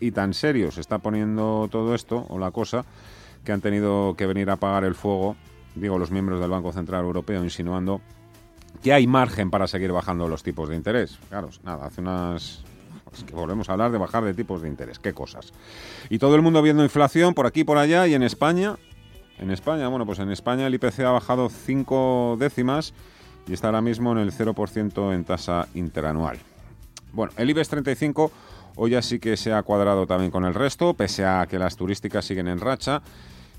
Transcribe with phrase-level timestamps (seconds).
[0.00, 2.84] y tan serio se está poniendo todo esto o la cosa
[3.44, 5.36] que han tenido que venir a apagar el fuego,
[5.76, 8.00] digo los miembros del Banco Central Europeo insinuando
[8.82, 11.16] que hay margen para seguir bajando los tipos de interés.
[11.28, 12.64] Claro, nada, hace unas
[13.24, 15.52] que volvemos a hablar de bajar de tipos de interés, qué cosas.
[16.10, 18.74] Y todo el mundo viendo inflación por aquí por allá y en España,
[19.38, 22.94] en España, bueno, pues en España el IPC ha bajado cinco décimas
[23.46, 26.40] y está ahora mismo en el 0% en tasa interanual.
[27.12, 28.32] Bueno, el IBEX 35
[28.76, 31.76] Hoy ya sí que se ha cuadrado también con el resto, pese a que las
[31.76, 33.02] turísticas siguen en racha.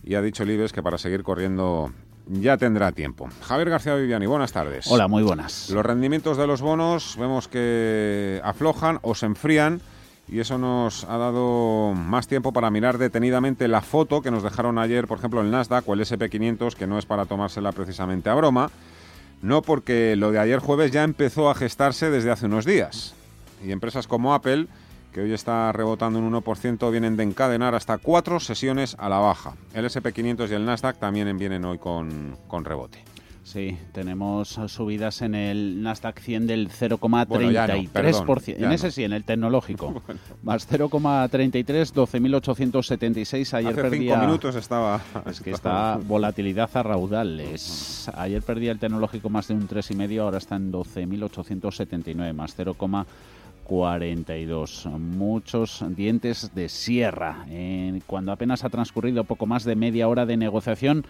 [0.03, 1.91] Y ha dicho Libes que para seguir corriendo
[2.27, 3.29] ya tendrá tiempo.
[3.41, 4.87] Javier García Viviani, buenas tardes.
[4.87, 5.69] Hola, muy buenas.
[5.69, 9.81] Los rendimientos de los bonos vemos que aflojan o se enfrían
[10.27, 14.77] y eso nos ha dado más tiempo para mirar detenidamente la foto que nos dejaron
[14.77, 18.33] ayer, por ejemplo, el Nasdaq o el SP500, que no es para tomársela precisamente a
[18.33, 18.71] broma,
[19.41, 23.13] no porque lo de ayer jueves ya empezó a gestarse desde hace unos días.
[23.65, 24.67] Y empresas como Apple
[25.13, 29.53] que hoy está rebotando un 1%, vienen de encadenar hasta cuatro sesiones a la baja.
[29.73, 33.03] El SP500 y el Nasdaq también vienen hoy con, con rebote.
[33.43, 38.55] Sí, tenemos subidas en el Nasdaq 100 del 0,33%.
[38.57, 40.01] en ese sí, en el tecnológico.
[40.43, 43.53] Más 0,33, 12.876.
[43.53, 44.13] Ayer Hace perdía.
[44.15, 45.01] cinco minutos estaba.
[45.25, 48.09] Es que está volatilidad a raudales.
[48.15, 52.75] Ayer perdía el tecnológico más de un 3,5, ahora está en 12.879, más 0,
[53.63, 54.87] 42.
[54.99, 57.45] Muchos dientes de sierra.
[58.07, 61.05] cuando apenas ha transcurrido poco más de media hora de negociación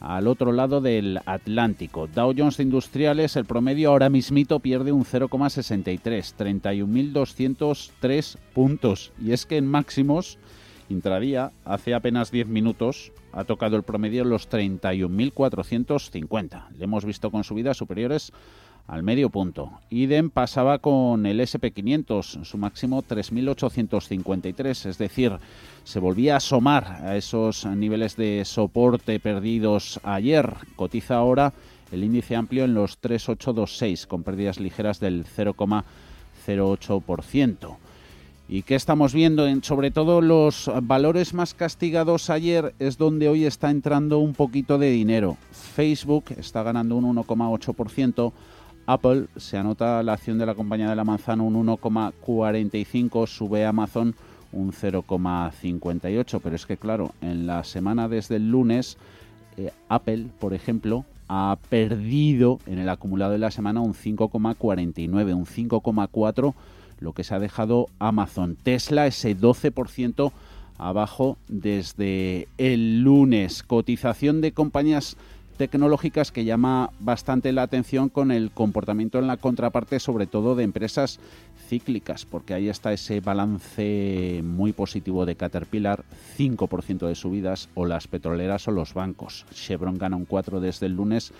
[0.00, 2.06] al otro lado del Atlántico.
[2.06, 9.12] Dow Jones Industriales, el promedio ahora mismito pierde un 0,63, 31.203 puntos.
[9.22, 10.38] Y es que en máximos,
[10.88, 16.70] intradía, hace apenas 10 minutos, ha tocado el promedio los 31.450.
[16.76, 18.32] Le hemos visto con subidas superiores
[18.90, 19.70] al medio punto.
[19.88, 25.34] Idem pasaba con el SP500, su máximo 3.853, es decir,
[25.84, 30.52] se volvía a asomar a esos niveles de soporte perdidos ayer.
[30.74, 31.52] Cotiza ahora
[31.92, 37.76] el índice amplio en los 3.826, con pérdidas ligeras del 0,08%.
[38.48, 39.46] ¿Y qué estamos viendo?
[39.46, 44.78] En, sobre todo los valores más castigados ayer es donde hoy está entrando un poquito
[44.78, 45.36] de dinero.
[45.52, 48.32] Facebook está ganando un 1,8%.
[48.86, 54.14] Apple se anota la acción de la compañía de la manzana un 1,45, sube Amazon
[54.52, 58.96] un 0,58, pero es que claro, en la semana desde el lunes,
[59.56, 65.46] eh, Apple, por ejemplo, ha perdido en el acumulado de la semana un 5,49, un
[65.46, 66.54] 5,4,
[66.98, 68.56] lo que se ha dejado Amazon.
[68.60, 70.32] Tesla, ese 12%
[70.76, 73.62] abajo desde el lunes.
[73.62, 75.16] Cotización de compañías
[75.60, 80.64] tecnológicas que llama bastante la atención con el comportamiento en la contraparte, sobre todo de
[80.64, 81.20] empresas
[81.68, 86.02] cíclicas, porque ahí está ese balance muy positivo de Caterpillar,
[86.38, 89.44] 5% de subidas, o las petroleras o los bancos.
[89.52, 91.30] Chevron gana un 4 desde el lunes.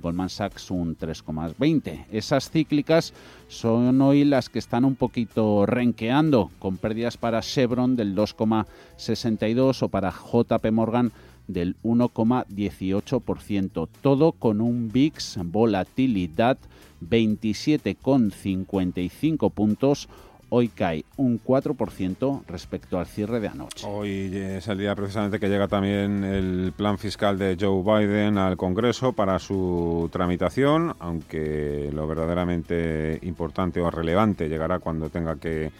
[0.00, 2.06] Goldman Sachs un 3,20.
[2.10, 3.12] Esas cíclicas
[3.48, 9.88] son hoy las que están un poquito renqueando, con pérdidas para Chevron del 2,62 o
[9.88, 11.12] para JP Morgan
[11.48, 13.88] del 1,18%.
[14.00, 16.58] Todo con un VIX volatilidad
[17.02, 20.08] 27,55 puntos.
[20.48, 23.84] Hoy cae un 4% respecto al cierre de anoche.
[23.84, 28.56] Hoy es el día precisamente que llega también el plan fiscal de Joe Biden al
[28.56, 35.72] Congreso para su tramitación, aunque lo verdaderamente importante o relevante llegará cuando tenga que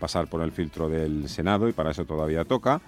[0.00, 2.80] pasar por el filtro del Senado y para eso todavía toca.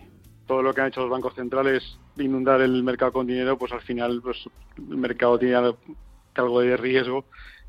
[0.46, 3.82] Todo lo que han hecho los bancos centrales inundar el mercado con dinero, pues al
[3.82, 5.56] final pues, el mercado tiene
[6.34, 7.24] algo de riesgo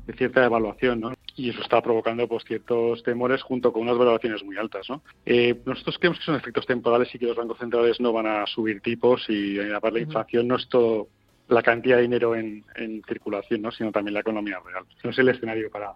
[0.06, 1.12] de cierta evaluación, ¿no?
[1.40, 5.02] Y eso está provocando pues ciertos temores junto con unas valoraciones muy altas, ¿no?
[5.24, 8.46] Eh, nosotros creemos que son efectos temporales y que los bancos centrales no van a
[8.46, 11.08] subir tipos y aparte la inflación no es todo
[11.48, 13.72] la cantidad de dinero en, en circulación, ¿no?
[13.72, 14.84] Sino también la economía real.
[15.02, 15.94] No es el escenario para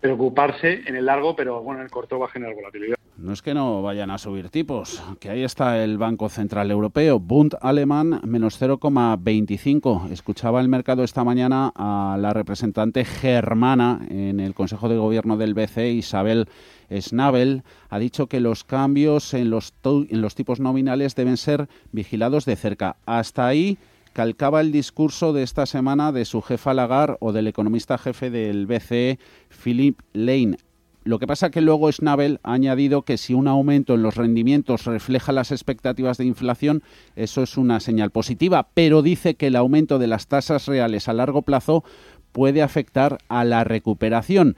[0.00, 2.96] preocuparse en el largo, pero bueno, en el corto va a generar volatilidad.
[3.18, 7.20] No es que no vayan a subir tipos, que ahí está el Banco Central Europeo,
[7.20, 10.10] Bund alemán menos 0,25.
[10.10, 15.52] Escuchaba el mercado esta mañana a la representante germana en el Consejo de Gobierno del
[15.52, 16.48] BCE, Isabel
[16.90, 22.46] Schnabel, ha dicho que los cambios en los, en los tipos nominales deben ser vigilados
[22.46, 22.96] de cerca.
[23.06, 23.78] Hasta ahí
[24.12, 28.66] calcaba el discurso de esta semana de su jefa Lagarde o del economista jefe del
[28.66, 29.18] BCE,
[29.62, 30.56] Philip Lane.
[31.02, 34.84] Lo que pasa que luego Schnabel ha añadido que si un aumento en los rendimientos
[34.84, 36.82] refleja las expectativas de inflación,
[37.16, 41.14] eso es una señal positiva, pero dice que el aumento de las tasas reales a
[41.14, 41.84] largo plazo
[42.32, 44.56] puede afectar a la recuperación.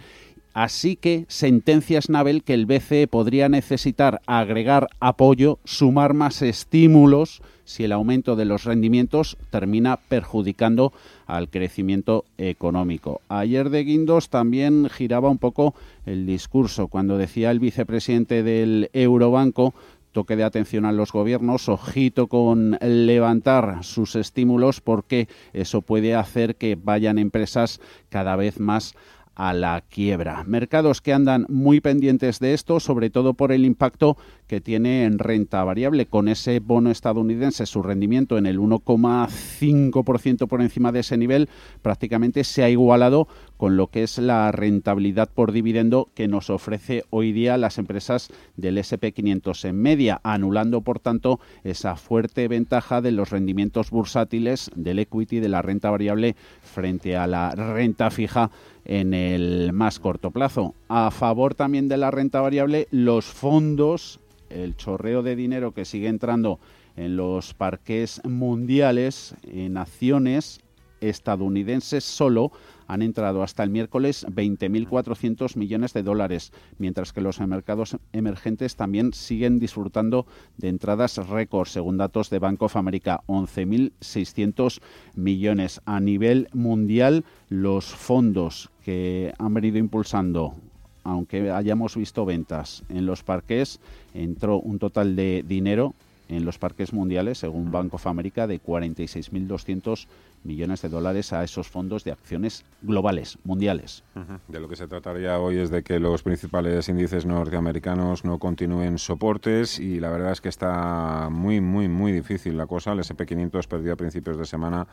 [0.53, 7.85] Así que sentencia Schnabel que el BCE podría necesitar agregar apoyo, sumar más estímulos si
[7.85, 10.93] el aumento de los rendimientos termina perjudicando
[11.27, 13.21] al crecimiento económico.
[13.29, 15.75] Ayer de Guindos también giraba un poco
[16.07, 19.75] el discurso cuando decía el vicepresidente del Eurobanco
[20.13, 26.57] toque de atención a los gobiernos, ojito con levantar sus estímulos porque eso puede hacer
[26.57, 27.81] que vayan empresas
[28.11, 28.95] cada vez más
[29.35, 30.45] a la quiebra.
[30.45, 34.17] Mercados que andan muy pendientes de esto, sobre todo por el impacto
[34.53, 36.05] que tiene en renta variable.
[36.05, 41.49] Con ese bono estadounidense, su rendimiento en el 1,5% por encima de ese nivel,
[41.81, 47.05] prácticamente se ha igualado con lo que es la rentabilidad por dividendo que nos ofrece
[47.09, 48.29] hoy día las empresas
[48.59, 54.99] del SP500 en media, anulando por tanto esa fuerte ventaja de los rendimientos bursátiles del
[54.99, 58.51] equity de la renta variable frente a la renta fija
[58.85, 60.75] en el más corto plazo.
[60.89, 64.21] A favor también de la renta variable, los fondos
[64.53, 66.59] el chorreo de dinero que sigue entrando
[66.97, 70.61] en los parques mundiales, en acciones
[71.03, 72.53] estadounidenses solo
[72.87, 79.13] han entrado hasta el miércoles 20.400 millones de dólares, mientras que los mercados emergentes también
[79.15, 80.27] siguen disfrutando
[80.59, 84.81] de entradas récord, según datos de Bank of America, 11.600
[85.15, 85.81] millones.
[85.87, 90.55] A nivel mundial, los fondos que han venido impulsando
[91.05, 93.81] aunque hayamos visto ventas en los parques,
[94.15, 95.95] entró un total de dinero
[96.29, 100.07] en los parques mundiales, según Bank of America, de 46.200
[100.45, 104.03] millones de dólares a esos fondos de acciones globales, mundiales.
[104.49, 108.99] De lo que se trataría hoy es de que los principales índices norteamericanos no continúen
[108.99, 112.93] soportes y la verdad es que está muy, muy, muy difícil la cosa.
[112.93, 114.87] El SP500 perdió a principios de semana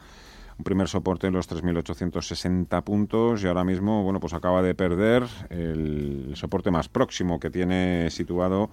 [0.59, 5.23] un primer soporte en los 3.860 puntos y ahora mismo, bueno, pues acaba de perder
[5.49, 8.69] el soporte más próximo que tiene situado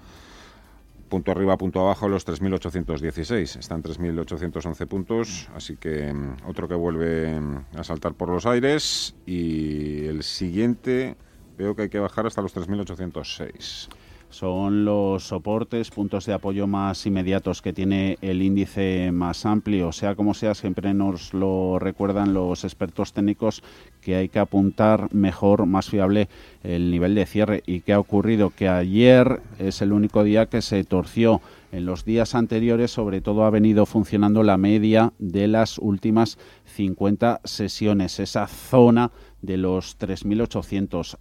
[1.08, 3.60] punto arriba, punto abajo, los 3.816.
[3.60, 9.14] Están 3.811 puntos, así que mm, otro que vuelve mm, a saltar por los aires
[9.24, 11.16] y el siguiente
[11.56, 13.88] veo que hay que bajar hasta los 3.806
[14.30, 19.92] son los soportes, puntos de apoyo más inmediatos que tiene el índice más amplio.
[19.92, 23.62] Sea como sea, siempre nos lo recuerdan los expertos técnicos
[24.00, 26.28] que hay que apuntar mejor, más fiable
[26.62, 27.62] el nivel de cierre.
[27.66, 28.50] ¿Y qué ha ocurrido?
[28.50, 31.40] Que ayer es el único día que se torció.
[31.72, 37.40] En los días anteriores, sobre todo, ha venido funcionando la media de las últimas 50
[37.44, 39.10] sesiones, esa zona
[39.42, 41.18] de los 3.800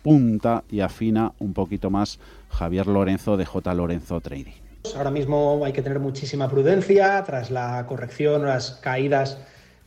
[0.00, 2.18] apunta y afina un poquito más
[2.50, 3.74] Javier Lorenzo de J.
[3.74, 4.52] Lorenzo Trading.
[4.96, 9.38] Ahora mismo hay que tener muchísima prudencia tras la corrección, las caídas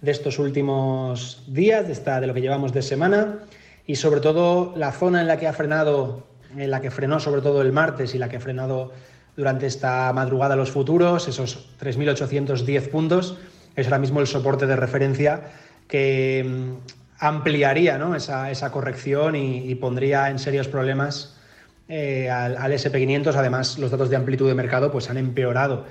[0.01, 3.39] de estos últimos días, de, esta, de lo que llevamos de semana,
[3.87, 7.41] y sobre todo la zona en la que ha frenado, en la que frenó sobre
[7.41, 8.91] todo el martes y la que ha frenado
[9.37, 13.37] durante esta madrugada los futuros, esos 3.810 puntos,
[13.75, 15.43] es ahora mismo el soporte de referencia
[15.87, 16.77] que
[17.21, 21.37] ampliaría esa, corrección y pondría en serios problemas
[21.93, 23.35] eh, al, SP500.
[23.35, 25.83] Además, los datos de amplitud de mercado pues, han empeorado.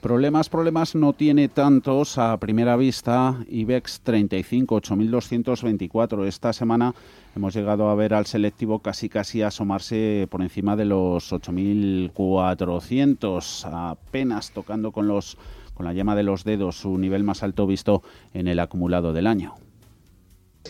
[0.00, 3.38] Problemas, problemas no tiene tantos a primera vista.
[3.48, 6.26] IBEX 35, 8.224.
[6.26, 6.94] Esta semana
[7.34, 14.52] hemos llegado a ver al selectivo casi casi asomarse por encima de los 8.400, apenas
[14.52, 15.38] tocando con, los,
[15.74, 19.26] con la llama de los dedos su nivel más alto visto en el acumulado del
[19.26, 19.56] año.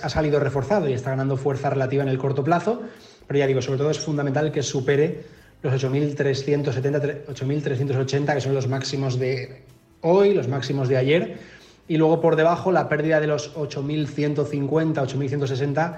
[0.02, 2.82] Ha salido reforzado y está ganando fuerza relativa en el corto plazo
[3.26, 5.25] pero ya digo, sobre todo es fundamental que supere
[5.62, 9.62] los 8.370, 8.380, que son los máximos de
[10.02, 11.38] hoy, los máximos de ayer,
[11.88, 15.96] y luego por debajo la pérdida de los 8.150, 8.160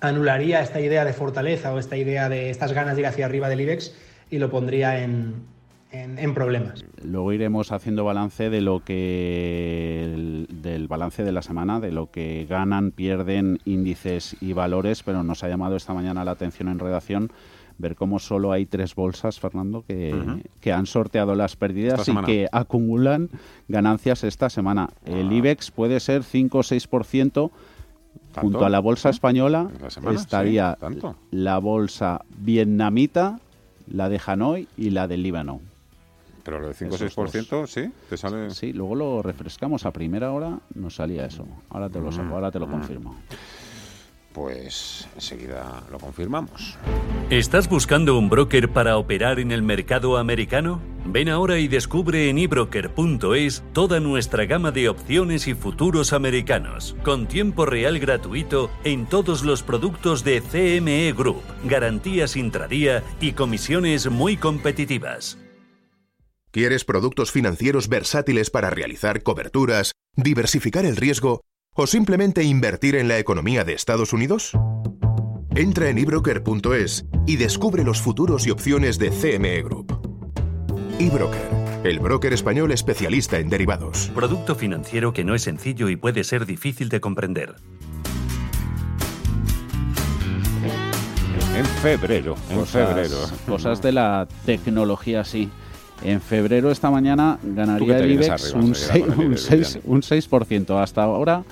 [0.00, 3.48] anularía esta idea de fortaleza o esta idea de estas ganas de ir hacia arriba
[3.48, 3.94] del IBEX
[4.30, 5.46] y lo pondría en,
[5.92, 6.84] en, problemas.
[7.02, 12.46] Luego iremos haciendo balance de lo que del balance de la semana, de lo que
[12.48, 17.30] ganan, pierden índices y valores, pero nos ha llamado esta mañana la atención en redacción
[17.78, 20.14] ver cómo solo hay tres bolsas, Fernando, que,
[20.60, 23.30] que han sorteado las pérdidas y que acumulan
[23.68, 24.90] ganancias esta semana.
[25.04, 25.34] El ah.
[25.34, 27.50] IBEX puede ser 5 o 6%.
[28.40, 29.70] Junto a la bolsa española
[30.12, 30.76] estaría
[31.30, 33.40] la bolsa vietnamita,
[33.90, 35.60] la de Hanoi y la de Líbano.
[36.46, 37.90] Pero lo de 5 o 6%, ¿sí?
[38.08, 38.50] ¿Te sale?
[38.50, 39.84] Sí, luego lo refrescamos.
[39.84, 41.44] A primera hora nos salía eso.
[41.70, 43.16] Ahora te lo saco, ahora te lo confirmo.
[44.32, 46.78] Pues enseguida lo confirmamos.
[47.30, 50.80] ¿Estás buscando un broker para operar en el mercado americano?
[51.04, 57.26] Ven ahora y descubre en ebroker.es toda nuestra gama de opciones y futuros americanos, con
[57.26, 64.36] tiempo real gratuito en todos los productos de CME Group, garantías intradía y comisiones muy
[64.36, 65.38] competitivas.
[66.56, 71.42] ¿Quieres productos financieros versátiles para realizar coberturas, diversificar el riesgo
[71.74, 74.52] o simplemente invertir en la economía de Estados Unidos?
[75.54, 80.00] Entra en ebroker.es y descubre los futuros y opciones de CME Group.
[80.98, 84.10] eBroker, el broker español especialista en derivados.
[84.14, 87.56] Producto financiero que no es sencillo y puede ser difícil de comprender.
[91.54, 93.18] En febrero, en febrero.
[93.46, 95.50] Cosas de la tecnología, sí.
[96.02, 99.04] En febrero esta mañana ganaría el IBEX un, 6,
[99.84, 100.82] un, 6%.
[100.82, 101.42] Hasta ahora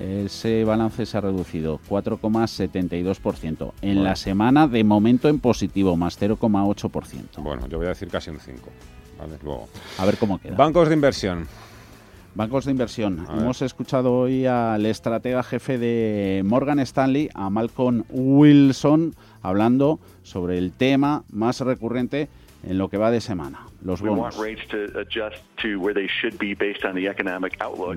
[0.00, 3.72] ese balance se ha reducido 4,72%.
[3.82, 7.42] En la semana, de momento en positivo, más 0,8%.
[7.42, 8.40] Bueno, yo voy a decir casi un 5%.
[9.44, 9.68] Luego.
[9.98, 10.56] A ver cómo queda.
[10.56, 11.46] Bancos de inversión.
[12.34, 13.26] Bancos de inversión.
[13.30, 20.72] Hemos escuchado hoy al estratega jefe de Morgan Stanley, a Malcolm Wilson, hablando sobre el
[20.72, 22.30] tema más recurrente
[22.64, 24.36] en lo que va de semana, los bonos.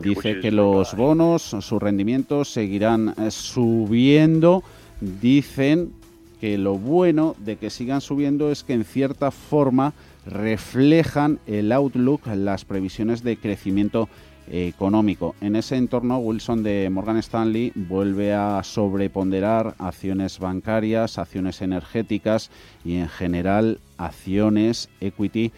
[0.02, 4.64] Dice que los bonos, sus rendimientos seguirán eh, subiendo.
[5.02, 5.92] Dicen
[6.40, 9.94] que lo bueno de que sigan subiendo es que en cierta forma
[10.26, 14.10] reflejan el outlook, las previsiones de crecimiento
[14.52, 15.36] económico.
[15.42, 22.52] En ese entorno, Wilson de Morgan Stanley vuelve a sobreponderar acciones bancarias, acciones energéticas
[22.84, 25.52] y en general acciones equity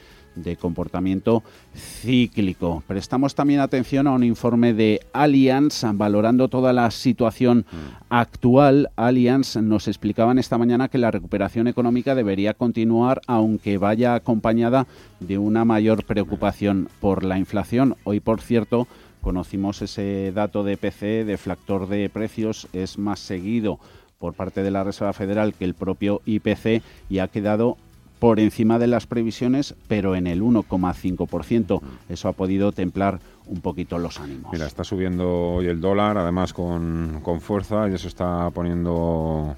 [0.44, 1.44] de comportamiento
[1.76, 2.84] cíclico.
[2.88, 7.76] Prestamos también atención a un informe de Allianz valorando toda la situación mm.
[8.10, 8.90] actual.
[8.96, 14.88] Allianz nos explicaban esta mañana que la recuperación económica debería continuar aunque vaya acompañada
[15.20, 17.96] de una mayor preocupación por la inflación.
[18.04, 18.88] Hoy, por cierto,
[19.22, 23.80] conocimos ese dato de PC, de factor de precios, es más seguido
[24.20, 27.78] por parte de la Reserva Federal que el propio IPC y ha quedado
[28.20, 31.82] por encima de las previsiones, pero en el 1,5%.
[31.82, 31.86] Mm.
[32.12, 34.52] Eso ha podido templar un poquito los ánimos.
[34.52, 39.56] Mira, está subiendo hoy el dólar, además con, con fuerza, y eso está poniendo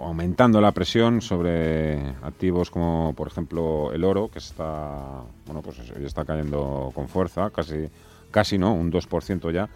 [0.00, 6.24] aumentando la presión sobre activos como por ejemplo el oro que está bueno pues está
[6.24, 7.88] cayendo con fuerza casi
[8.30, 9.68] casi no un 2% ya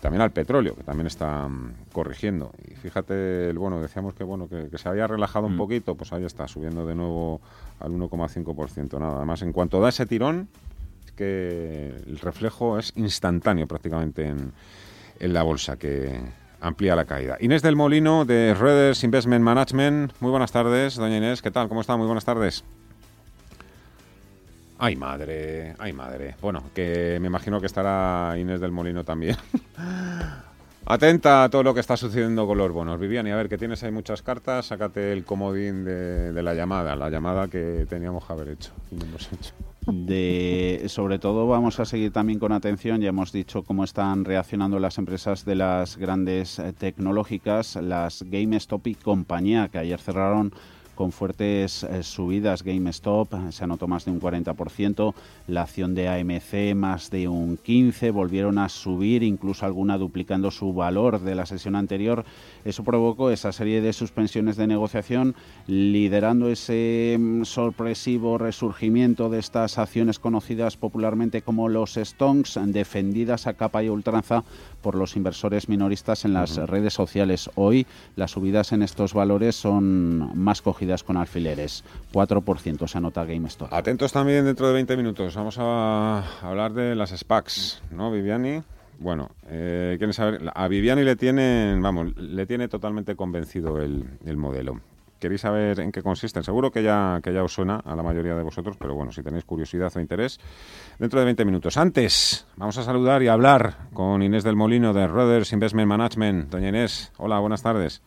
[0.00, 2.52] también al petróleo, que también está mm, corrigiendo.
[2.66, 5.58] Y fíjate, el bueno, decíamos que bueno que, se había relajado un mm.
[5.58, 7.40] poquito, pues ahí está, subiendo de nuevo
[7.80, 8.98] al 1,5%.
[8.98, 10.48] Nada, además, en cuanto da ese tirón,
[11.04, 14.52] es que el reflejo es instantáneo prácticamente en,
[15.18, 16.20] en la bolsa, que
[16.60, 17.36] amplía la caída.
[17.40, 20.12] Inés del Molino, de Redders Investment Management.
[20.20, 21.68] Muy buenas tardes, doña Inés, ¿qué tal?
[21.68, 21.96] ¿Cómo está?
[21.96, 22.64] Muy buenas tardes.
[24.78, 26.36] Ay, madre, ay, madre.
[26.40, 29.36] Bueno, que me imagino que estará Inés del Molino también.
[30.88, 33.00] Atenta a todo lo que está sucediendo con los bonos.
[33.00, 36.94] Vivian, y a ver, que tienes ahí muchas cartas, sácate el comodín de, la llamada,
[36.94, 39.52] la llamada que teníamos que haber hecho y hecho.
[39.86, 44.78] De, sobre todo vamos a seguir también con atención, ya hemos dicho cómo están reaccionando
[44.78, 50.52] las empresas de las grandes eh, tecnológicas, las GameStop y compañía, que ayer cerraron
[50.96, 52.64] con fuertes eh, subidas.
[52.64, 55.14] GameStop se anotó más de un 40%,
[55.46, 60.72] la acción de AMC más de un 15%, volvieron a subir, incluso alguna duplicando su
[60.72, 62.24] valor de la sesión anterior.
[62.64, 65.36] Eso provocó esa serie de suspensiones de negociación,
[65.68, 73.54] liderando ese mm, sorpresivo resurgimiento de estas acciones conocidas popularmente como los stonks, defendidas a
[73.54, 74.42] capa y ultranza
[74.80, 77.50] por los inversores minoristas en las redes sociales.
[77.54, 77.86] Hoy
[78.16, 81.84] las subidas en estos valores son más cogidas con alfileres.
[82.12, 83.72] 4% se anota GameStop.
[83.72, 85.34] Atentos también dentro de 20 minutos.
[85.34, 88.62] Vamos a hablar de las SPACs, ¿no, Viviani?
[88.98, 94.36] Bueno, eh, quieren saber, a Viviani le tienen, vamos, le tiene totalmente convencido el, el
[94.36, 94.80] modelo.
[95.18, 96.44] ¿Queréis saber en qué consisten?
[96.44, 99.22] Seguro que ya, que ya os suena a la mayoría de vosotros, pero bueno, si
[99.22, 100.38] tenéis curiosidad o interés,
[100.98, 101.76] dentro de 20 minutos.
[101.78, 106.50] Antes, vamos a saludar y hablar con Inés del Molino de Roders Investment Management.
[106.50, 108.02] Doña Inés, hola, buenas tardes.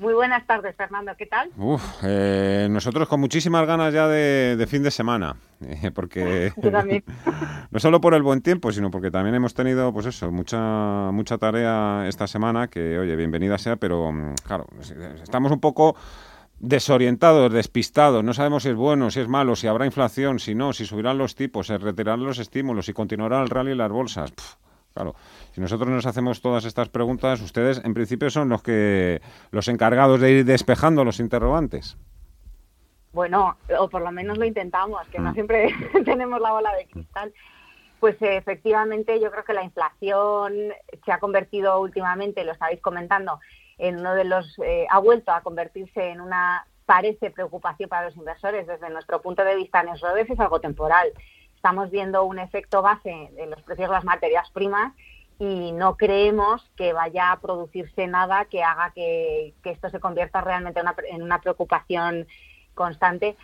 [0.00, 1.12] Muy buenas tardes, Fernando.
[1.18, 1.50] ¿Qué tal?
[1.58, 6.54] Uf, eh, nosotros con muchísimas ganas ya de, fin de semana, eh, porque
[7.70, 11.36] no solo por el buen tiempo, sino porque también hemos tenido, pues eso, mucha mucha
[11.36, 12.68] tarea esta semana.
[12.68, 14.66] Que, oye, bienvenida sea, pero mm, claro,
[15.22, 15.94] estamos un poco
[16.58, 18.24] desorientados, despistados.
[18.24, 21.18] No sabemos si es bueno, si es malo, si habrá inflación, si no, si subirán
[21.18, 24.32] los tipos, si retirarán los estímulos, si continuará el rally y las bolsas.
[24.94, 25.14] claro.
[25.52, 30.20] Si nosotros nos hacemos todas estas preguntas, ustedes en principio son los que los encargados
[30.20, 31.96] de ir despejando los interrogantes.
[33.12, 35.34] Bueno, o por lo menos lo intentamos, que no mm.
[35.34, 37.32] siempre tenemos la bola de cristal.
[37.98, 40.72] Pues efectivamente yo creo que la inflación
[41.04, 43.40] se ha convertido últimamente, lo estáis comentando,
[43.76, 48.16] en uno de los, eh, ha vuelto a convertirse en una, parece, preocupación para los
[48.16, 48.66] inversores.
[48.66, 51.12] Desde nuestro punto de vista, en Esrodes es algo temporal.
[51.56, 54.94] Estamos viendo un efecto base de los precios de las materias primas
[55.40, 60.82] y no creemos que vaya a producirse nada que haga que, esto se convierta realmente
[61.08, 62.28] en una, preocupación
[62.74, 63.38] constante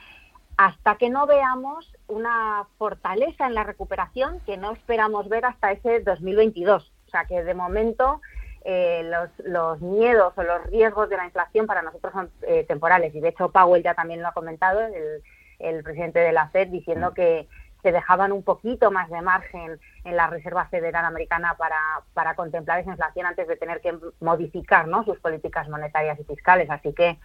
[0.59, 6.01] hasta que no veamos una fortaleza en la recuperación que no esperamos ver hasta ese
[6.01, 6.93] 2022.
[7.07, 8.21] O sea que de momento
[8.67, 9.11] eh,
[9.47, 13.31] los, miedos o los riesgos de la inflación para nosotros son eh, temporales y de
[13.31, 15.23] hecho Powell ya también lo ha comentado, el,
[15.61, 17.15] el presidente de la Fed, diciendo mm.
[17.15, 17.49] que
[17.87, 21.77] se dejaban un poquito más de margen en la Reserva Federal Americana para,
[22.15, 25.05] para contemplar esa inflación antes de tener que modificar ¿no?
[25.05, 26.69] sus políticas monetarias y fiscales.
[26.69, 27.17] Así que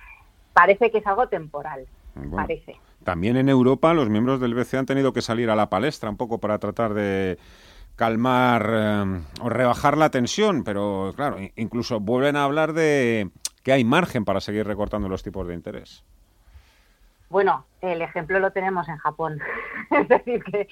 [0.54, 1.88] parece que es algo temporal.
[2.36, 2.76] parece.
[3.04, 6.18] También en Europa los miembros del BCE han tenido que salir a la palestra un
[6.18, 7.40] poco para tratar de
[7.96, 13.32] calmar eh, o rebajar la tensión, pero claro, incluso vuelven a hablar de
[13.64, 16.06] que hay margen para seguir recortando los tipos de interés.
[17.32, 19.40] Bueno, el ejemplo lo tenemos en Japón.
[19.92, 20.68] es decir, que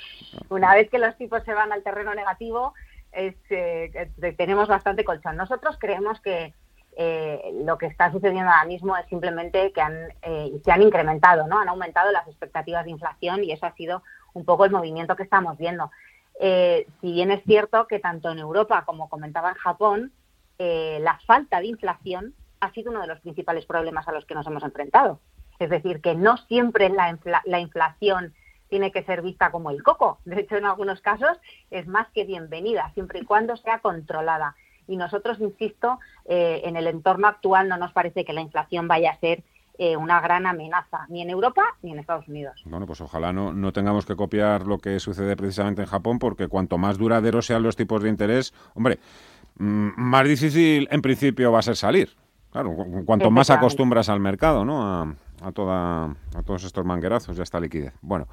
[0.50, 2.74] una vez que los tipos se van al terreno negativo,
[3.14, 5.38] es, eh, tenemos bastante colchón.
[5.38, 6.54] Nosotros creemos que
[6.98, 11.48] eh, lo que está sucediendo ahora mismo es simplemente que han, eh, se han incrementado,
[11.48, 11.60] ¿no?
[11.60, 15.24] Han aumentado las expectativas de inflación y eso ha sido un poco el movimiento que
[15.24, 15.90] estamos viendo.
[16.40, 20.12] si bien es cierto que tanto en Europa como comentaba en Japón,
[20.58, 24.46] la falta de inflación ha sido uno de los principales problemas a los que nos
[24.46, 25.20] hemos enfrentado.
[25.60, 28.34] Es decir, que no siempre la, inflación
[28.70, 30.20] tiene que ser vista como el coco.
[30.26, 31.38] De hecho, en algunos casos
[31.70, 34.56] es más que bienvenida, siempre y cuando sea controlada.
[34.88, 39.12] Y nosotros, insisto, eh, en el entorno actual no nos parece que la inflación vaya
[39.12, 39.44] a ser
[39.82, 42.62] eh, una gran amenaza, ni en Europa ni en Estados Unidos.
[42.66, 46.48] Bueno, pues ojalá no, no tengamos que copiar lo que sucede precisamente en Japón, porque
[46.48, 49.00] cuanto más duraderos sean los tipos de interés, hombre,
[49.58, 52.10] mm, más difícil en principio va a ser salir.
[52.52, 54.82] Claro, cuanto más acostumbras al mercado, ¿no?
[54.84, 57.94] A, a, toda, a todos estos manguerazos, ya está liquidez.
[58.02, 58.28] Bueno,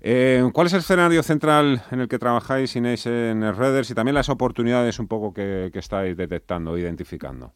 [0.00, 3.94] eh, ¿cuál es el escenario central en el que trabajáis, Inés, en el Redders y
[3.94, 7.52] también las oportunidades un poco que, estáis detectando, identificando?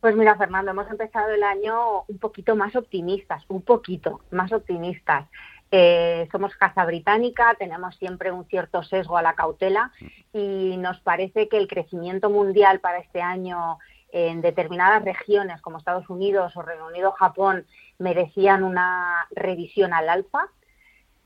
[0.00, 5.28] Pues mira, Fernando, hemos empezado el año un poquito más optimistas, un poquito más optimistas.
[5.70, 9.90] Eh, somos casa británica, tenemos siempre un cierto sesgo a la cautela
[10.32, 13.78] y nos parece que el crecimiento mundial para este año
[14.12, 17.66] en determinadas regiones como Estados Unidos o Reino Unido, Japón,
[18.02, 20.48] merecían una revisión al alfa,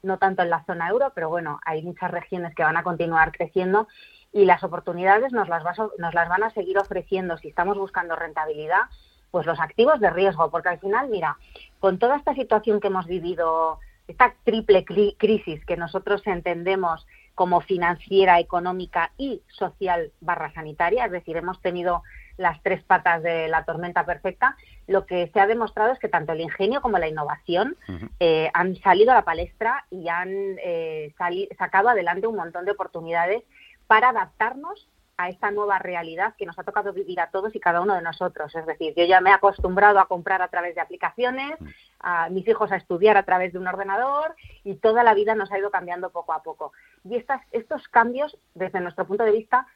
[0.02, 3.32] no tanto en la zona euro, pero bueno, hay muchas regiones que van a continuar
[3.32, 3.88] creciendo
[4.32, 5.64] y las oportunidades nos las,
[5.98, 7.38] nos las van a seguir ofreciendo.
[7.38, 8.82] Si estamos buscando rentabilidad,
[9.30, 11.36] pues los activos de riesgo, porque al final, mira,
[11.80, 18.38] con toda esta situación que hemos vivido, esta triple crisis que nosotros entendemos como financiera,
[18.38, 22.02] económica y social barra sanitaria, es decir, hemos tenido
[22.36, 26.32] las tres patas de la tormenta perfecta, lo que se ha demostrado es que tanto
[26.32, 27.76] el ingenio como la innovación
[28.20, 30.28] eh, han salido a la palestra y han
[30.62, 31.14] eh,
[31.58, 33.42] sacado adelante un montón de oportunidades
[33.86, 37.80] para adaptarnos a esta nueva realidad que nos ha tocado vivir a todos y cada
[37.80, 38.54] uno de nosotros.
[38.54, 41.56] Es decir, yo ya me he acostumbrado a comprar a través de aplicaciones,
[42.00, 45.50] a mis hijos a estudiar a través de un ordenador y toda la vida nos
[45.50, 46.72] ha ido cambiando poco a poco.
[47.04, 49.66] Y estas, estos cambios, desde nuestro punto de vista,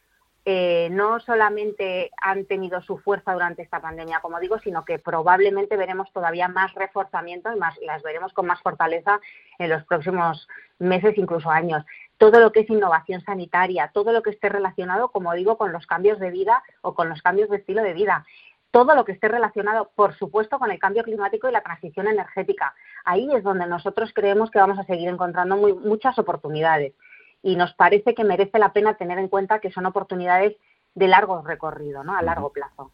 [0.46, 5.76] eh, no solamente han tenido su fuerza durante esta pandemia, como digo, sino que probablemente
[5.76, 9.20] veremos todavía más reforzamiento y más, las veremos con más fortaleza
[9.58, 10.48] en los próximos
[10.78, 11.84] meses, incluso años.
[12.16, 15.86] Todo lo que es innovación sanitaria, todo lo que esté relacionado, como digo, con los
[15.86, 18.24] cambios de vida o con los cambios de estilo de vida.
[18.72, 22.72] todo lo que esté relacionado, por supuesto, con el cambio climático y la transición energética.
[23.04, 26.94] Ahí es donde nosotros creemos que vamos a seguir encontrando muchas oportunidades
[27.42, 30.56] y nos parece que merece la pena tener en cuenta que son oportunidades
[30.94, 32.16] de largo recorrido, ¿no?
[32.16, 32.90] A largo plazo.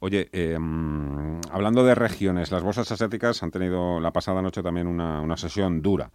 [0.00, 5.36] Oye, em, hablando de regiones, las bolsas asiáticas han tenido la pasada noche también una,
[5.36, 6.10] sesión dura.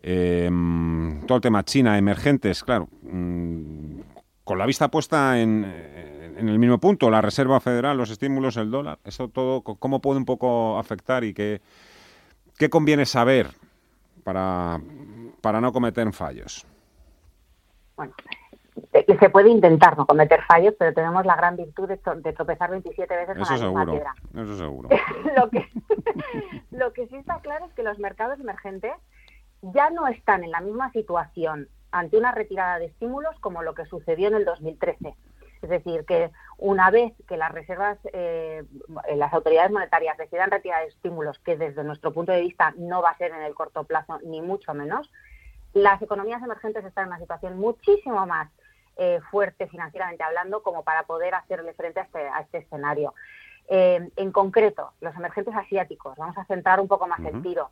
[0.00, 4.00] Em, todo el tema China, emergentes, claro, mm,
[4.44, 8.70] con la vista puesta en, en, el mismo punto, la Reserva Federal, los estímulos, el
[8.70, 11.62] dólar, eso todo, ¿cómo puede un poco afectar y qué,
[12.58, 13.50] qué conviene saber
[14.22, 14.80] para,
[15.40, 16.66] para no cometer fallos?
[17.96, 18.14] Bueno,
[19.06, 23.14] que se puede intentar no cometer fallos, pero tenemos la gran virtud de, tropezar 27
[23.14, 24.14] veces con la misma piedra.
[24.34, 24.88] Eso seguro.
[25.36, 25.68] lo, que,
[26.70, 28.92] lo que sí está claro es que los mercados emergentes
[29.62, 33.86] ya no están en la misma situación ante una retirada de estímulos como lo que
[33.86, 35.14] sucedió en el 2013.
[35.62, 38.64] Es decir, que una vez que las reservas, eh,
[39.14, 43.16] las autoridades monetarias decidan retirar estímulos, que desde nuestro punto de vista no va a
[43.16, 45.10] ser en el corto plazo, ni mucho menos,
[45.74, 48.50] las economías emergentes están en una situación muchísimo más
[48.96, 53.12] eh, fuerte financieramente hablando como para poder hacerle frente a este, este escenario.
[53.66, 57.70] Eh, en concreto, los emergentes asiáticos, vamos a centrar un poco más el tiro,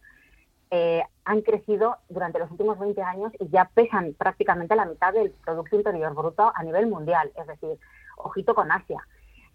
[0.73, 5.31] eh, han crecido durante los últimos 20 años y ya pesan prácticamente la mitad del
[5.31, 7.79] Producto Interior Bruto a nivel mundial, es decir,
[8.17, 9.07] ojito con Asia.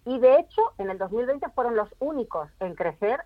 [0.05, 3.19] Y de hecho, en el 2020 fueron los únicos en crecer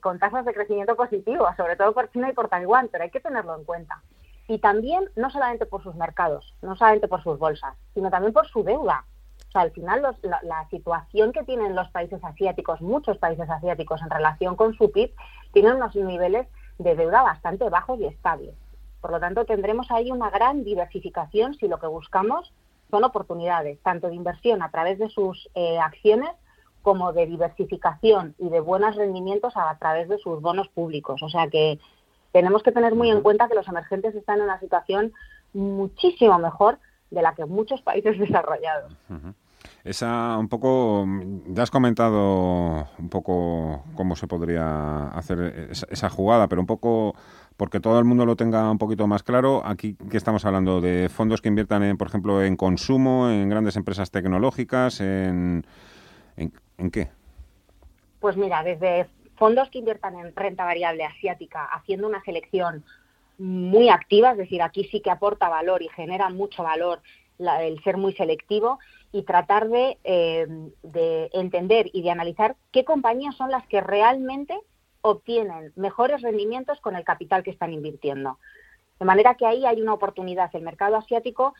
[0.00, 3.20] con tasas de crecimiento positivo, sobre todo por China y por Taiwán, pero hay que
[3.20, 4.02] tenerlo en cuenta
[4.48, 8.46] y también no solamente por sus mercados, no solamente por sus bolsas, sino también por
[8.48, 9.04] su deuda.
[9.48, 14.10] O sea, al final la, situación que tienen los países asiáticos, muchos países asiáticos en
[14.10, 15.14] relación con su PIB,
[15.52, 18.54] tienen unos niveles de deuda bastante bajos y estables.
[19.00, 22.52] Por lo tanto, tendremos ahí una gran diversificación si lo que buscamos
[22.90, 26.30] son oportunidades, tanto de inversión a través de sus eh, acciones
[26.82, 31.22] como de diversificación y de buenos rendimientos a través de sus bonos públicos.
[31.22, 31.78] O sea que
[32.34, 35.12] tenemos que tener muy en cuenta que los emergentes están en una situación
[35.52, 36.80] muchísimo mejor
[37.12, 38.92] de la que muchos países desarrollados.
[39.84, 41.06] Esa, un poco,
[41.46, 47.14] ya has comentado un poco cómo se podría hacer esa, jugada, pero un poco
[47.56, 51.08] porque todo el mundo lo tenga un poquito más claro, aquí que estamos hablando de
[51.08, 55.64] fondos que inviertan, en, por ejemplo, en consumo, en grandes empresas tecnológicas, en,
[56.36, 57.10] en, en qué?
[58.18, 62.84] Pues mira, desde fondos que inviertan en renta variable asiática haciendo una selección
[63.38, 67.02] muy activa, es decir, aquí sí que aporta valor y genera mucho valor
[67.38, 68.78] el ser muy selectivo
[69.10, 70.46] y tratar de, eh,
[70.82, 74.56] de, entender y de analizar qué compañías son las que realmente
[75.00, 78.38] obtienen mejores rendimientos con el capital que están invirtiendo.
[78.98, 80.50] De manera que ahí hay una oportunidad.
[80.54, 81.54] El mercado asiático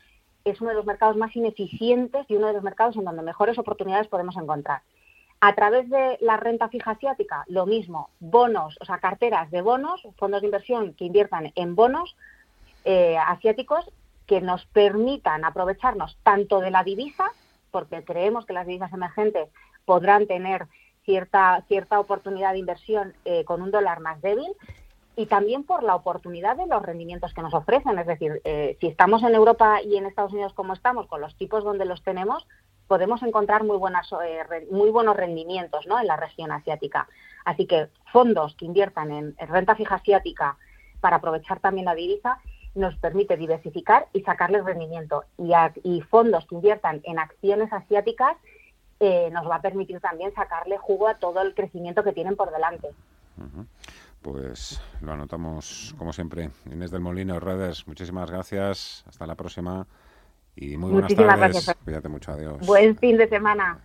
[0.45, 3.57] es uno de los mercados más ineficientes y uno de los mercados en donde mejores
[3.57, 4.81] oportunidades podemos encontrar.
[5.47, 10.01] A través de la renta fija asiática, lo mismo, bonos, o sea, carteras de bonos,
[10.17, 12.17] fondos de inversión que inviertan en bonos
[12.83, 13.87] eh, asiáticos
[14.25, 17.25] que nos permitan aprovecharnos tanto de la divisa,
[17.69, 19.49] porque creemos que las divisas emergentes
[19.85, 20.65] podrán tener
[21.03, 24.51] cierta, cierta oportunidad de inversión eh, con un dólar más débil,
[25.15, 27.99] y también por la oportunidad de los rendimientos que nos ofrecen.
[27.99, 31.35] Es decir, eh, si estamos en Europa y en Estados Unidos como estamos, con los
[31.35, 32.47] tipos donde los tenemos,
[32.87, 35.99] podemos encontrar muy, buenas, eh, muy buenos rendimientos ¿no?
[35.99, 37.07] en la región asiática.
[37.43, 40.57] Así que fondos que inviertan en, renta fija asiática
[41.01, 42.39] para aprovechar también la divisa
[42.73, 45.23] nos permite diversificar y sacarles rendimiento.
[45.83, 48.35] Y, fondos que inviertan en acciones asiáticas
[48.99, 52.51] eh, nos va a permitir también sacarle jugo a todo el crecimiento que tienen por
[52.51, 52.89] delante.
[54.21, 56.49] Pues lo anotamos como siempre.
[56.65, 59.03] Inés del Molino, Redes, muchísimas gracias.
[59.07, 59.85] Hasta la próxima.
[60.55, 61.37] Y muy buenas tardes.
[61.37, 61.75] Gracias.
[61.83, 62.31] Cuídate mucho.
[62.31, 62.65] Adiós.
[62.65, 63.79] Buen fin de semana.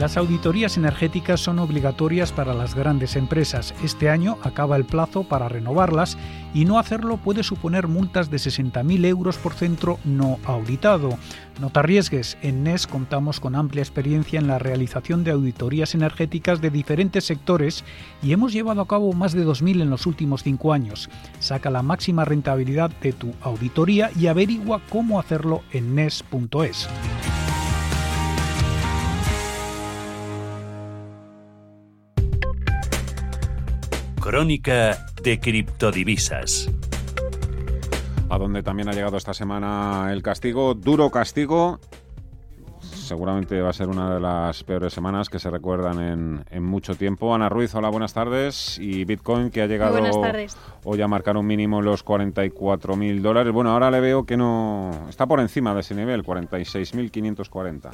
[0.00, 3.74] Las auditorías energéticas son obligatorias para las grandes empresas.
[3.84, 6.16] Este año acaba el plazo para renovarlas
[6.54, 11.18] y no hacerlo puede suponer multas de 60.000 euros por centro no auditado.
[11.60, 16.62] No te arriesgues, en NES contamos con amplia experiencia en la realización de auditorías energéticas
[16.62, 17.84] de diferentes sectores
[18.22, 21.10] y hemos llevado a cabo más de 2.000 en los últimos cinco años.
[21.40, 26.88] Saca la máxima rentabilidad de tu auditoría y averigua cómo hacerlo en NES.es.
[34.20, 36.70] Crónica de criptodivisas.
[38.28, 41.80] A donde también ha llegado esta semana el castigo, duro castigo.
[42.80, 46.94] seguramente va a ser una de las peores semanas que se recuerdan en, en mucho
[46.94, 47.34] tiempo.
[47.34, 48.78] Ana Ruiz, hola, buenas tardes.
[48.78, 49.98] Y Bitcoin que ha llegado
[50.84, 53.52] hoy a marcar un mínimo los 44.000 dólares.
[53.54, 57.90] Bueno, ahora le veo que no está por encima de ese nivel, 46.540.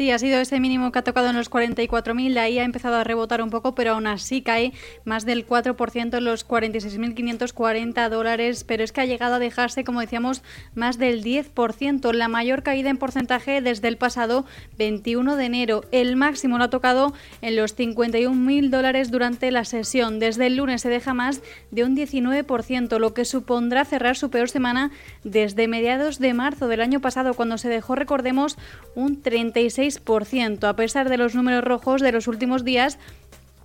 [0.00, 3.04] Sí, ha sido ese mínimo que ha tocado en los 44.000, ahí ha empezado a
[3.04, 4.72] rebotar un poco, pero aún así cae
[5.04, 10.00] más del 4% en los 46.540 dólares, pero es que ha llegado a dejarse, como
[10.00, 10.42] decíamos,
[10.74, 14.46] más del 10%, la mayor caída en porcentaje desde el pasado
[14.78, 15.84] 21 de enero.
[15.92, 20.18] El máximo lo ha tocado en los 51.000 dólares durante la sesión.
[20.18, 24.48] Desde el lunes se deja más de un 19%, lo que supondrá cerrar su peor
[24.48, 24.92] semana
[25.24, 28.56] desde mediados de marzo del año pasado, cuando se dejó, recordemos,
[28.94, 29.89] un 36
[30.68, 32.98] a pesar de los números rojos de los últimos días,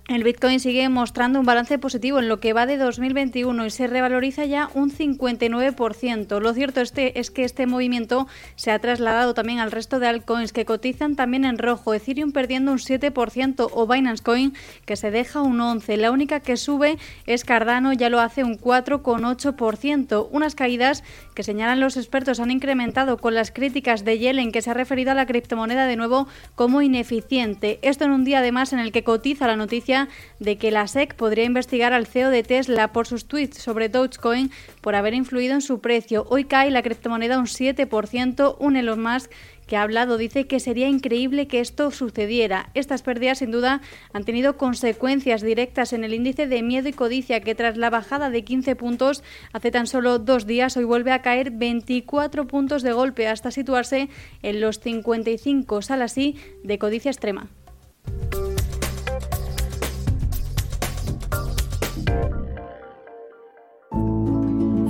[0.08, 3.88] el Bitcoin sigue mostrando un balance positivo en lo que va de 2021 y se
[3.88, 6.40] revaloriza ya un 59%.
[6.40, 10.52] Lo cierto este es que este movimiento se ha trasladado también al resto de altcoins
[10.52, 11.92] que cotizan también en rojo.
[11.92, 15.96] Ethereum perdiendo un 7% o Binance Coin que se deja un 11%.
[15.96, 20.28] La única que sube es Cardano, ya lo hace un 4,8%.
[20.30, 21.02] Unas caídas
[21.34, 25.10] que señalan los expertos han incrementado con las críticas de Yellen que se ha referido
[25.10, 27.80] a la criptomoneda de nuevo como ineficiente.
[27.82, 29.95] Esto en un día además en el que cotiza la noticia
[30.38, 34.50] de que la SEC podría investigar al CEO de Tesla por sus tweets sobre Dogecoin
[34.80, 36.26] por haber influido en su precio.
[36.28, 39.30] Hoy cae la criptomoneda un 7%, un Elon Musk
[39.66, 42.70] que ha hablado dice que sería increíble que esto sucediera.
[42.74, 43.80] Estas pérdidas sin duda
[44.12, 48.30] han tenido consecuencias directas en el índice de miedo y codicia que tras la bajada
[48.30, 52.92] de 15 puntos hace tan solo dos días hoy vuelve a caer 24 puntos de
[52.92, 54.08] golpe hasta situarse
[54.42, 57.48] en los 55, sal así de codicia extrema.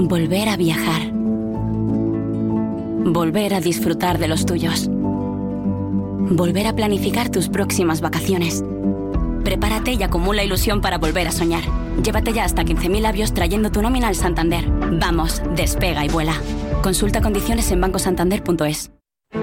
[0.08, 1.10] Volver a viajar.
[3.04, 4.88] Volver a disfrutar de los tuyos.
[4.88, 8.62] Volver a planificar tus próximas vacaciones.
[9.42, 11.64] Prepárate y acumula ilusión para volver a soñar.
[12.04, 14.70] Llévate ya hasta 15.000 labios trayendo tu nómina al Santander.
[14.70, 16.40] Vamos, despega y vuela.
[16.82, 18.92] Consulta condiciones en bancosantander.es.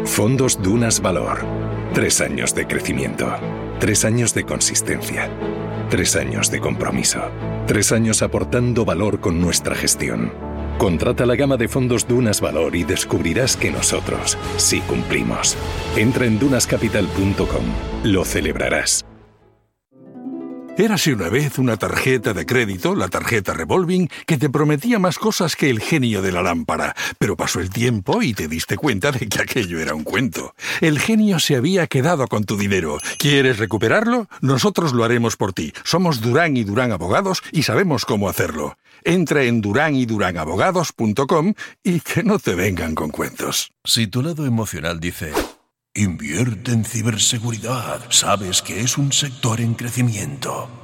[0.06, 1.46] Fondos Dunas Valor.
[1.94, 3.30] Tres años de crecimiento.
[3.82, 5.30] Tres años de consistencia.
[5.90, 7.20] Tres años de compromiso.
[7.68, 10.53] Tres años aportando valor con nuestra gestión.
[10.78, 15.56] Contrata la gama de fondos Dunas Valor y descubrirás que nosotros sí cumplimos.
[15.96, 17.66] Entra en dunascapital.com.
[18.04, 19.06] Lo celebrarás.
[20.76, 25.56] Érase una vez una tarjeta de crédito, la tarjeta revolving, que te prometía más cosas
[25.56, 29.30] que el genio de la lámpara, pero pasó el tiempo y te diste cuenta de
[29.30, 30.56] que aquello era un cuento.
[30.82, 32.98] El genio se había quedado con tu dinero.
[33.20, 34.28] ¿Quieres recuperarlo?
[34.42, 35.74] Nosotros lo haremos por ti.
[35.84, 38.76] Somos Durán y Durán Abogados y sabemos cómo hacerlo.
[39.04, 43.74] Entra en duranydurangabogados.com y que no te vengan con cuentos.
[43.84, 45.34] Si tu lado emocional dice...
[45.96, 48.02] Invierte en ciberseguridad.
[48.10, 50.68] Sabes que es un sector en crecimiento.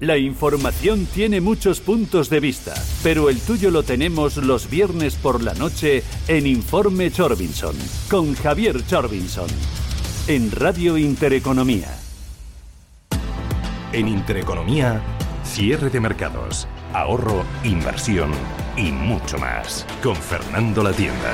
[0.00, 5.42] La información tiene muchos puntos de vista, pero el tuyo lo tenemos los viernes por
[5.42, 7.74] la noche en Informe Chorbinson,
[8.10, 9.46] con Javier Chorbinson,
[10.28, 11.96] en Radio Intereconomía.
[13.94, 15.00] En Intereconomía,
[15.44, 18.32] cierre de mercados, ahorro, inversión
[18.76, 21.32] y mucho más, con Fernando La Tienda.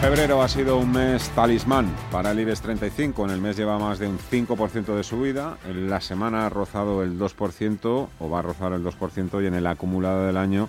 [0.00, 3.24] Febrero ha sido un mes talismán para el IBEX 35.
[3.24, 5.58] En el mes lleva más de un 5% de subida.
[5.66, 9.54] En la semana ha rozado el 2% o va a rozar el 2% y en
[9.54, 10.68] el acumulado del año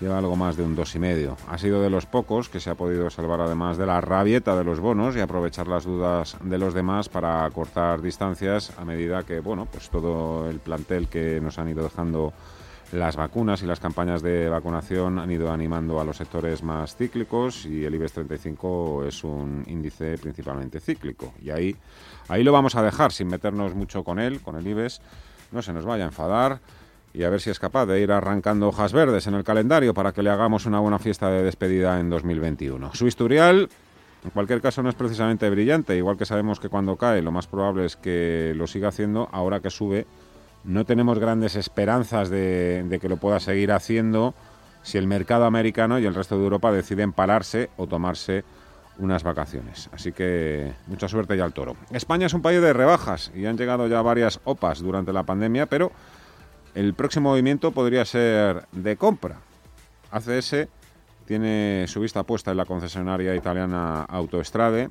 [0.00, 1.34] lleva algo más de un 2,5.
[1.48, 4.62] Ha sido de los pocos que se ha podido salvar además de la rabieta de
[4.62, 9.40] los bonos y aprovechar las dudas de los demás para cortar distancias a medida que,
[9.40, 12.32] bueno, pues todo el plantel que nos han ido dejando
[12.92, 17.64] las vacunas y las campañas de vacunación han ido animando a los sectores más cíclicos
[17.66, 21.32] y el IBEX 35 es un índice principalmente cíclico.
[21.40, 21.76] Y ahí,
[22.28, 25.00] ahí lo vamos a dejar sin meternos mucho con él, con el IBEX.
[25.52, 26.60] No se nos vaya a enfadar
[27.12, 30.12] y a ver si es capaz de ir arrancando hojas verdes en el calendario para
[30.12, 32.94] que le hagamos una buena fiesta de despedida en 2021.
[32.94, 33.68] Su historial,
[34.24, 37.46] en cualquier caso, no es precisamente brillante, igual que sabemos que cuando cae lo más
[37.46, 40.06] probable es que lo siga haciendo, ahora que sube
[40.64, 44.34] no tenemos grandes esperanzas de, que lo pueda seguir haciendo
[44.82, 48.44] si el mercado americano y el resto de Europa deciden pararse o tomarse
[48.98, 49.88] unas vacaciones.
[49.92, 51.76] Así que mucha suerte ya al toro.
[51.90, 55.66] España es un país de rebajas y han llegado ya varias OPAs durante la pandemia,
[55.66, 55.92] pero
[56.74, 59.38] el próximo movimiento podría ser de compra.
[60.10, 60.68] ACS
[61.26, 64.90] tiene su vista puesta en la concesionaria italiana Autostrade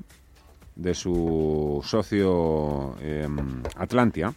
[0.74, 4.34] de su socio em, Atlantia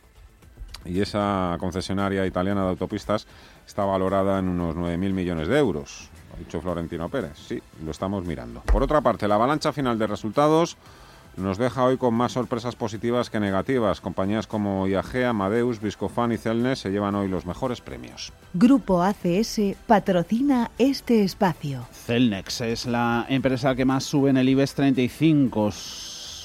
[0.86, 3.28] y esa concesionaria italiana de autopistas
[3.65, 6.10] está valorada en unos 9.000 millones de euros.
[6.34, 7.38] Ha dicho Florentino Pérez.
[7.38, 8.62] Sí, lo estamos mirando.
[8.62, 10.78] Por otra parte, la avalancha final de resultados
[11.38, 14.02] nos deja hoy con más sorpresas positivas que negativas.
[14.02, 18.32] Compañías como IAG, Amadeus, Viscofan y Celnes se llevan hoy los mejores premios.
[18.54, 21.86] Grupo ACS patrocina este espacio.
[21.91, 25.72] Celnex es la empresa que más sube en el IBEX 35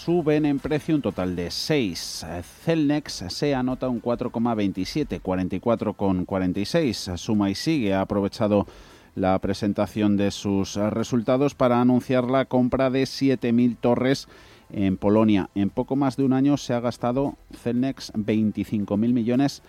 [0.08, 2.24] suben en precio un total de 6.
[2.64, 7.18] Celnex se anota un 4,27, 44,46.
[7.18, 7.92] Suma y sigue.
[7.92, 8.66] Ha aprovechado
[9.14, 14.28] la presentación de sus resultados para anunciar la compra de 7.000 torres
[14.70, 15.50] en Polonia.
[15.54, 19.62] En poco más de un año se ha gastado Celnex 25.000 millones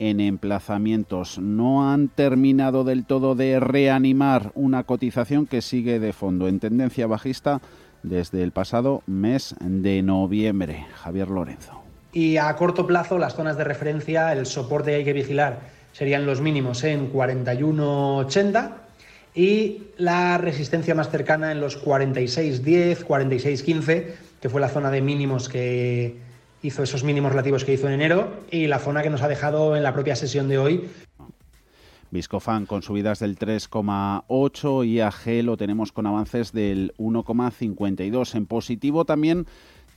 [0.00, 1.38] en emplazamientos.
[1.38, 7.06] No han terminado del todo de reanimar una cotización que sigue de fondo en tendencia
[7.06, 7.60] bajista
[8.04, 10.86] desde el pasado mes de noviembre.
[10.94, 11.82] Javier Lorenzo.
[12.12, 15.58] Y a corto plazo, las zonas de referencia, el soporte que hay que vigilar
[15.92, 18.70] serían los mínimos en 41,80
[19.34, 24.06] y la resistencia más cercana en los 46,10, 46,15,
[24.40, 26.16] que fue la zona de mínimos que
[26.62, 29.76] hizo esos mínimos relativos que hizo en enero y la zona que nos ha dejado
[29.76, 30.88] en la propia sesión de hoy
[32.14, 38.36] Viscofan con subidas del 3,8 y AG lo tenemos con avances del 1,52.
[38.36, 39.46] En positivo también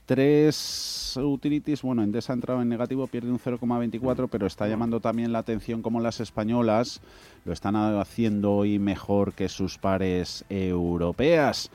[0.08, 5.32] tres utilities, bueno, Endesa ha entrado en negativo, pierde un 0,24, pero está llamando también
[5.32, 7.02] la atención como las españolas
[7.46, 11.70] lo están haciendo hoy mejor que sus pares europeas.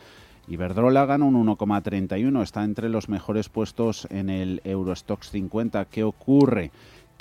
[0.49, 5.85] Iberdrola gana un 1,31, está entre los mejores puestos en el Eurostox 50.
[5.85, 6.73] ¿Qué ocurre?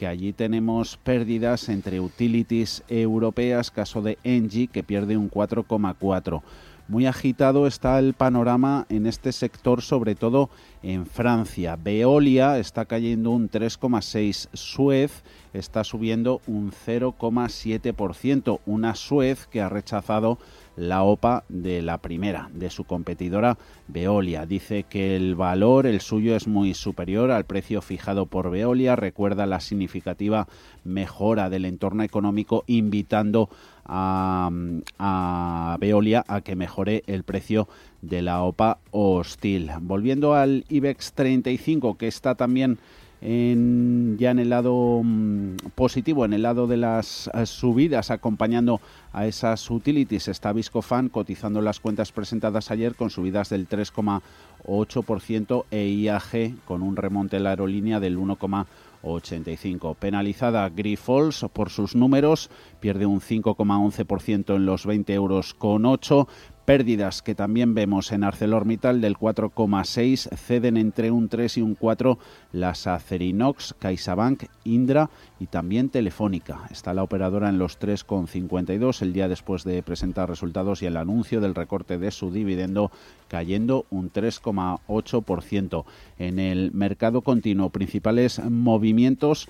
[0.01, 6.41] Que allí tenemos pérdidas entre utilities europeas, caso de Engie, que pierde un 4,4.
[6.87, 10.49] Muy agitado está el panorama en este sector, sobre todo
[10.81, 11.75] en Francia.
[11.75, 14.49] Veolia está cayendo un 3,6.
[14.53, 18.59] Suez está subiendo un 0,7%.
[18.65, 20.39] Una Suez que ha rechazado
[20.81, 24.47] la OPA de la primera, de su competidora Veolia.
[24.47, 28.95] Dice que el valor, el suyo, es muy superior al precio fijado por Veolia.
[28.95, 30.47] Recuerda la significativa
[30.83, 33.49] mejora del entorno económico, invitando
[33.85, 34.49] a,
[34.97, 37.67] a Veolia a que mejore el precio
[38.01, 39.69] de la OPA hostil.
[39.81, 42.79] Volviendo al IBEX 35, que está también
[43.21, 48.81] ya en el lado mm, positivo, en el lado de las eh, subidas, acompañando
[49.13, 50.27] a esas utilities.
[50.27, 56.95] Está Viscofan cotizando las cuentas presentadas ayer con subidas del 3,8% e IAG con un
[56.95, 59.95] remonte en la aerolínea del 1,85.
[59.97, 66.27] Penalizada Grifols por sus números, pierde un 5,11% en los 20 euros con 8.
[66.65, 72.19] Pérdidas que también vemos en ArcelorMittal del 4,6, ceden entre un 3 y un 4
[72.51, 76.67] las Acerinox, CaixaBank, Indra y también Telefónica.
[76.69, 81.41] Está la operadora en los 3,52 el día después de presentar resultados y el anuncio
[81.41, 82.91] del recorte de su dividendo
[83.27, 85.85] cayendo un 3,8%.
[86.19, 89.49] En el mercado continuo, principales movimientos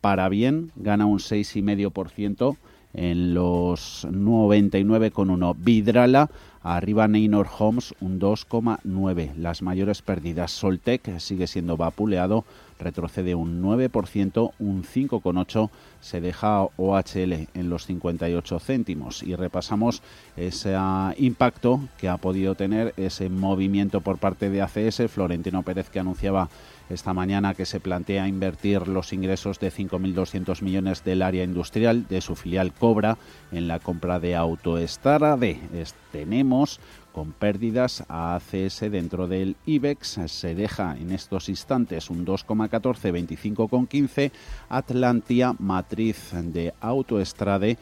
[0.00, 2.56] para bien, gana un 6,5%
[2.94, 5.54] en los 99,1.
[5.58, 6.30] Vidrala
[6.62, 9.34] arriba Neynor Homes un 2,9.
[9.36, 10.50] Las mayores pérdidas.
[10.50, 12.44] Soltec sigue siendo vapuleado,
[12.78, 20.02] retrocede un 9%, un 5,8 se deja OHL en los 58 céntimos y repasamos
[20.36, 20.74] ese
[21.18, 25.02] impacto que ha podido tener ese movimiento por parte de ACS.
[25.08, 26.48] Florentino Pérez que anunciaba
[26.90, 32.20] esta mañana que se plantea invertir los ingresos de 5.200 millones del área industrial de
[32.20, 33.16] su filial Cobra
[33.52, 35.60] en la compra de Autoestrade.
[36.12, 36.80] Tenemos
[37.12, 40.20] con pérdidas a ACS dentro del IBEX.
[40.26, 44.32] Se deja en estos instantes un 2,14, 25,15.
[44.68, 47.78] Atlantia, matriz de Autoestrade,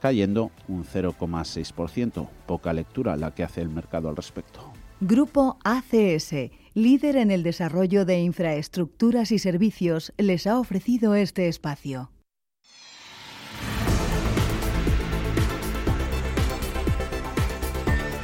[0.00, 2.28] cayendo un 0,6%.
[2.46, 4.72] Poca lectura la que hace el mercado al respecto.
[5.00, 12.10] Grupo ACS líder en el desarrollo de infraestructuras y servicios, les ha ofrecido este espacio.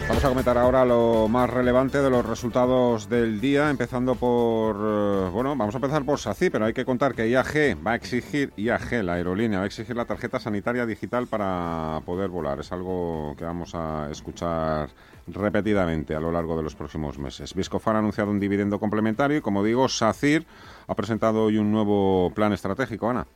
[0.09, 5.31] Vamos a comentar ahora lo más relevante de los resultados del día, empezando por, eh,
[5.33, 8.53] bueno, vamos a empezar por SACI, pero hay que contar que IAG va a exigir,
[8.57, 12.61] IAG, la aerolínea, va a exigir la tarjeta sanitaria digital para poder volar.
[12.61, 14.91] Es algo que vamos a escuchar
[15.27, 17.55] repetidamente a lo largo de los próximos meses.
[17.55, 20.47] Viscofan ha anunciado un dividendo complementario y, como digo, SACIR
[20.87, 23.11] ha presentado hoy un nuevo plan estratégico.
[23.11, 23.27] Ana.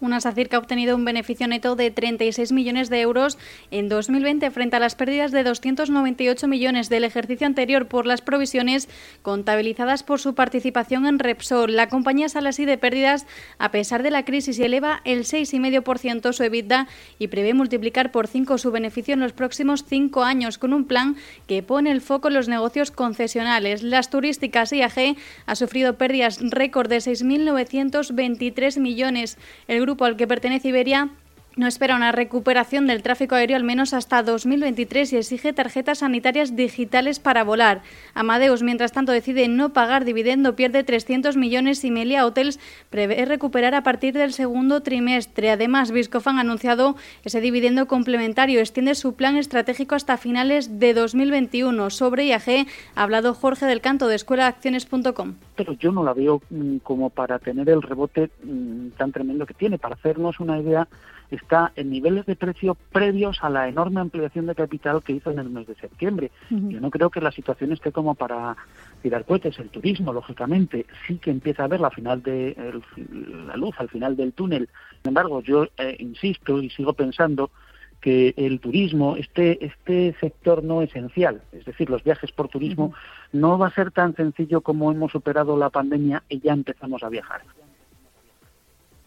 [0.00, 3.36] Una SACIR que ha obtenido un beneficio neto de 36 millones de euros
[3.70, 8.88] en 2020 frente a las pérdidas de 298 millones del ejercicio anterior por las provisiones
[9.20, 11.76] contabilizadas por su participación en Repsol.
[11.76, 13.26] La compañía sale así de pérdidas
[13.58, 16.88] a pesar de la crisis y eleva el 6,5% su EBITDA
[17.18, 21.16] y prevé multiplicar por 5 su beneficio en los próximos 5 años con un plan
[21.46, 23.82] que pone el foco en los negocios concesionales.
[23.82, 29.36] Las turísticas IAG ha sufrido pérdidas récord de 6.923 millones.
[29.68, 31.10] El grupo al que pertenece Iberia
[31.56, 36.56] no espera una recuperación del tráfico aéreo al menos hasta 2023 y exige tarjetas sanitarias
[36.56, 37.82] digitales para volar.
[38.14, 43.74] Amadeus, mientras tanto, decide no pagar dividendo, pierde 300 millones y Melia Hotels prevé recuperar
[43.74, 45.50] a partir del segundo trimestre.
[45.50, 48.60] Además, Viscofan ha anunciado ese dividendo complementario.
[48.60, 51.90] Extiende su plan estratégico hasta finales de 2021.
[51.90, 55.34] Sobre IAG ha hablado Jorge del Canto de escuelaacciones.com.
[55.56, 59.54] Pero yo no la veo mm, como para tener el rebote mm, tan tremendo que
[59.54, 59.78] tiene.
[59.78, 60.88] Para hacernos una idea,
[61.30, 65.38] está en niveles de precio previos a la enorme ampliación de capital que hizo en
[65.38, 66.30] el mes de septiembre.
[66.50, 68.56] Yo no creo que la situación esté como para
[69.02, 69.58] tirar cohetes.
[69.58, 72.56] El turismo, lógicamente, sí que empieza a ver la final de
[73.46, 74.68] la luz al final del túnel.
[75.02, 77.50] Sin embargo, yo eh, insisto y sigo pensando
[78.00, 82.94] que el turismo, este, este sector no esencial, es decir, los viajes por turismo,
[83.32, 87.10] no va a ser tan sencillo como hemos superado la pandemia y ya empezamos a
[87.10, 87.42] viajar.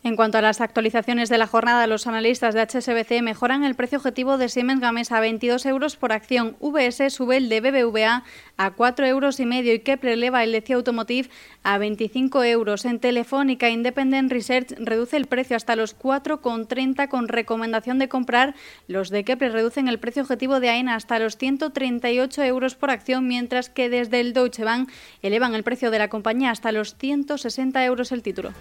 [0.06, 4.00] En cuanto a las actualizaciones de la jornada, los analistas de HSBC mejoran el precio
[4.00, 6.58] objetivo de Siemens Gamesa a 22 euros por acción.
[6.60, 8.26] VS sube el de BBVA
[8.58, 11.30] a 4 euros y medio y Kepler eleva el de CIA Automotive
[11.64, 12.84] a 25 euros.
[12.84, 18.56] En Telefónica, Independent Research reduce el precio hasta los 4,30 con recomendación de comprar.
[18.90, 23.26] Los de Kepler reducen el precio objetivo de AENA hasta los 138 euros por acción,
[23.26, 24.92] mientras que desde el Deutsche Bank
[25.22, 28.52] elevan el precio de la compañía hasta los 160 euros el título.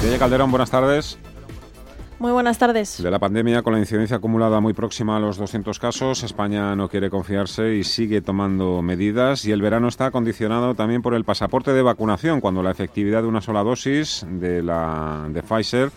[0.00, 1.18] Mireia Calderón, buenas tardes.
[2.18, 3.02] Muy buenas tardes.
[3.02, 6.88] De la pandemia, con la incidencia acumulada muy próxima a los 200 casos, España no
[6.88, 9.44] quiere confiarse y sigue tomando medidas.
[9.44, 13.28] Y el verano está condicionado también por el pasaporte de vacunación, cuando la efectividad de
[13.28, 15.90] una sola dosis de la de Pfizer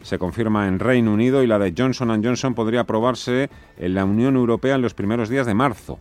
[0.00, 4.36] se confirma en Reino Unido y la de Johnson Johnson podría aprobarse en la Unión
[4.36, 5.98] Europea en los primeros días de marzo.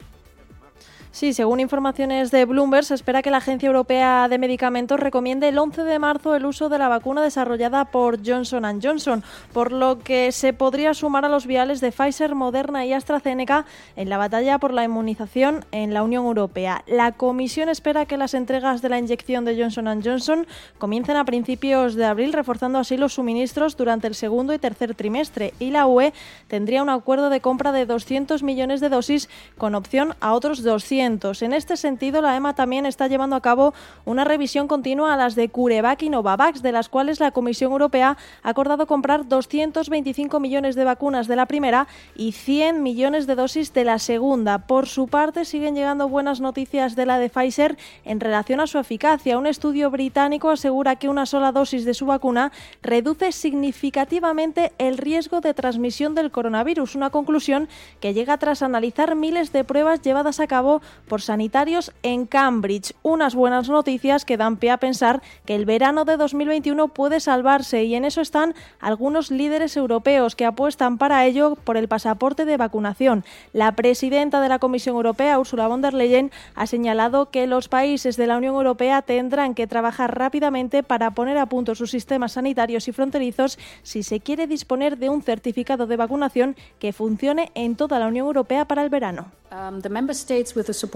[1.13, 5.57] Sí, según informaciones de Bloomberg, se espera que la Agencia Europea de Medicamentos recomiende el
[5.57, 10.31] 11 de marzo el uso de la vacuna desarrollada por Johnson Johnson, por lo que
[10.31, 13.65] se podría sumar a los viales de Pfizer, Moderna y AstraZeneca
[13.97, 16.81] en la batalla por la inmunización en la Unión Europea.
[16.87, 20.47] La Comisión espera que las entregas de la inyección de Johnson Johnson
[20.77, 25.53] comiencen a principios de abril, reforzando así los suministros durante el segundo y tercer trimestre.
[25.59, 26.13] Y la UE
[26.47, 31.00] tendría un acuerdo de compra de 200 millones de dosis con opción a otros 200
[31.01, 33.73] en este sentido, la EMA también está llevando a cabo
[34.05, 38.17] una revisión continua a las de CureVac y Novavax, de las cuales la Comisión Europea
[38.43, 43.73] ha acordado comprar 225 millones de vacunas de la primera y 100 millones de dosis
[43.73, 44.59] de la segunda.
[44.67, 48.77] Por su parte, siguen llegando buenas noticias de la de Pfizer en relación a su
[48.77, 49.39] eficacia.
[49.39, 52.51] Un estudio británico asegura que una sola dosis de su vacuna
[52.83, 59.51] reduce significativamente el riesgo de transmisión del coronavirus, una conclusión que llega tras analizar miles
[59.51, 62.93] de pruebas llevadas a cabo por sanitarios en Cambridge.
[63.03, 67.83] Unas buenas noticias que dan pie a pensar que el verano de 2021 puede salvarse
[67.83, 72.57] y en eso están algunos líderes europeos que apuestan para ello por el pasaporte de
[72.57, 73.23] vacunación.
[73.53, 78.17] La presidenta de la Comisión Europea, Ursula von der Leyen, ha señalado que los países
[78.17, 82.87] de la Unión Europea tendrán que trabajar rápidamente para poner a punto sus sistemas sanitarios
[82.87, 87.99] y fronterizos si se quiere disponer de un certificado de vacunación que funcione en toda
[87.99, 89.40] la Unión Europea para el verano.
[89.51, 89.81] Um,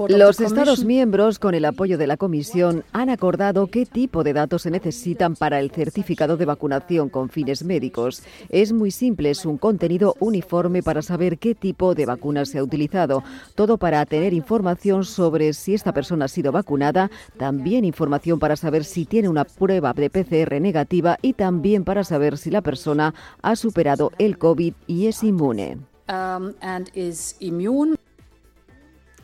[0.08, 4.62] los Estados miembros, con el apoyo de la Comisión, han acordado qué tipo de datos
[4.62, 8.24] se necesitan para el certificado de vacunación con fines médicos.
[8.48, 12.64] Es muy simple, es un contenido uniforme para saber qué tipo de vacuna se ha
[12.64, 13.26] utilizado.
[13.56, 18.86] Todo para tener información sobre si esta persona ha sido vacunada, también información para saber
[18.86, 23.58] si tiene una prueba de PCR negativa y también para saber si la persona ha
[23.58, 25.78] superado el COVID y es inmune.
[26.08, 26.54] Um,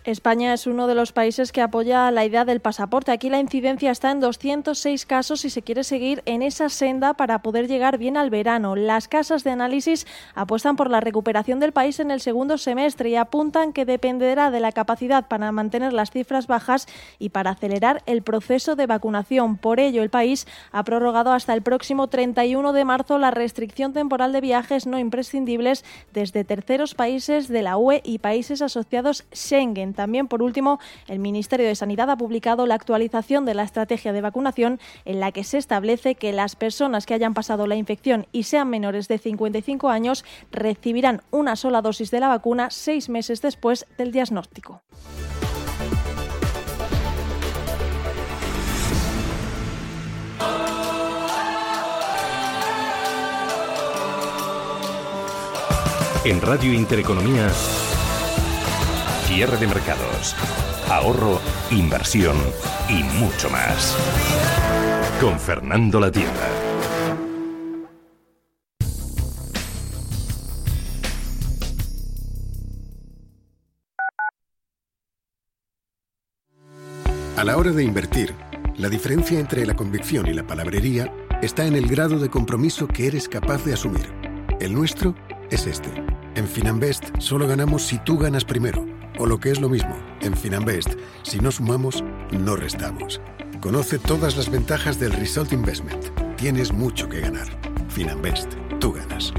[0.03, 3.11] España es uno de los países que apoya la idea del pasaporte.
[3.11, 7.43] Aquí la incidencia está en 206 casos y se quiere seguir en esa senda para
[7.43, 8.75] poder llegar bien al verano.
[8.75, 13.15] Las casas de análisis apuestan por la recuperación del país en el segundo semestre y
[13.15, 16.87] apuntan que dependerá de la capacidad para mantener las cifras bajas
[17.19, 19.57] y para acelerar el proceso de vacunación.
[19.57, 24.31] Por ello, el país ha prorrogado hasta el próximo 31 de marzo la restricción temporal
[24.31, 29.90] de viajes no imprescindibles desde terceros países de la UE y países asociados Schengen.
[29.93, 34.21] También, por último, el Ministerio de Sanidad ha publicado la actualización de la estrategia de
[34.21, 38.43] vacunación en la que se establece que las personas que hayan pasado la infección y
[38.43, 43.85] sean menores de 55 años recibirán una sola dosis de la vacuna seis meses después
[43.97, 44.81] del diagnóstico.
[56.23, 57.49] En Radio Intereconomía,
[59.33, 60.35] Cierre de mercados,
[60.89, 61.39] ahorro,
[61.71, 62.35] inversión
[62.89, 63.95] y mucho más.
[65.21, 66.33] Con Fernando La Tienda.
[77.37, 78.35] A la hora de invertir,
[78.75, 81.09] la diferencia entre la convicción y la palabrería
[81.41, 84.11] está en el grado de compromiso que eres capaz de asumir.
[84.59, 85.15] El nuestro
[85.49, 85.89] es este.
[86.35, 88.90] En Finanbest solo ganamos si tú ganas primero.
[89.21, 93.21] O lo que es lo mismo, en Finanbest, si no sumamos, no restamos.
[93.61, 96.05] Conoce todas las ventajas del Result Investment.
[96.37, 97.45] Tienes mucho que ganar.
[97.89, 99.31] Finanbest, tú ganas.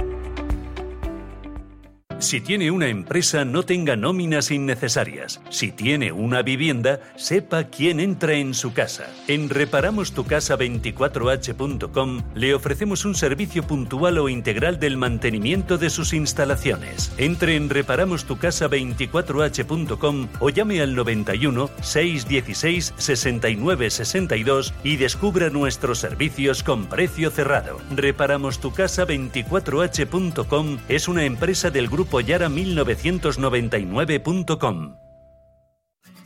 [2.22, 5.40] Si tiene una empresa, no tenga nóminas innecesarias.
[5.50, 9.08] Si tiene una vivienda, sepa quién entra en su casa.
[9.26, 17.12] En reparamostucasa24h.com le ofrecemos un servicio puntual o integral del mantenimiento de sus instalaciones.
[17.18, 26.86] Entre en reparamostucasa24h.com o llame al 91 616 69 62 y descubra nuestros servicios con
[26.86, 27.80] precio cerrado.
[27.96, 34.98] Reparamostucasa24h.com es una empresa del grupo Yara1999.com.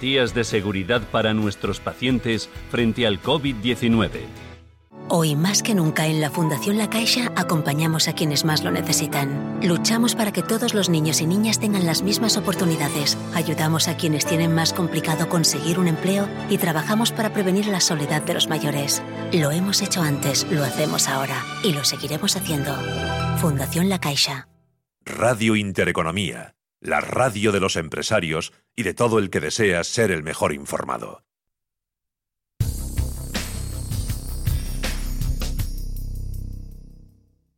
[0.00, 4.08] de seguridad para nuestros pacientes frente al COVID-19.
[5.08, 9.58] Hoy más que nunca en la Fundación La Caixa acompañamos a quienes más lo necesitan.
[9.62, 13.18] Luchamos para que todos los niños y niñas tengan las mismas oportunidades.
[13.34, 18.22] Ayudamos a quienes tienen más complicado conseguir un empleo y trabajamos para prevenir la soledad
[18.22, 19.02] de los mayores.
[19.34, 22.74] Lo hemos hecho antes, lo hacemos ahora y lo seguiremos haciendo.
[23.36, 24.48] Fundación La Caixa.
[25.04, 30.22] Radio Intereconomía la radio de los empresarios y de todo el que desea ser el
[30.22, 31.22] mejor informado.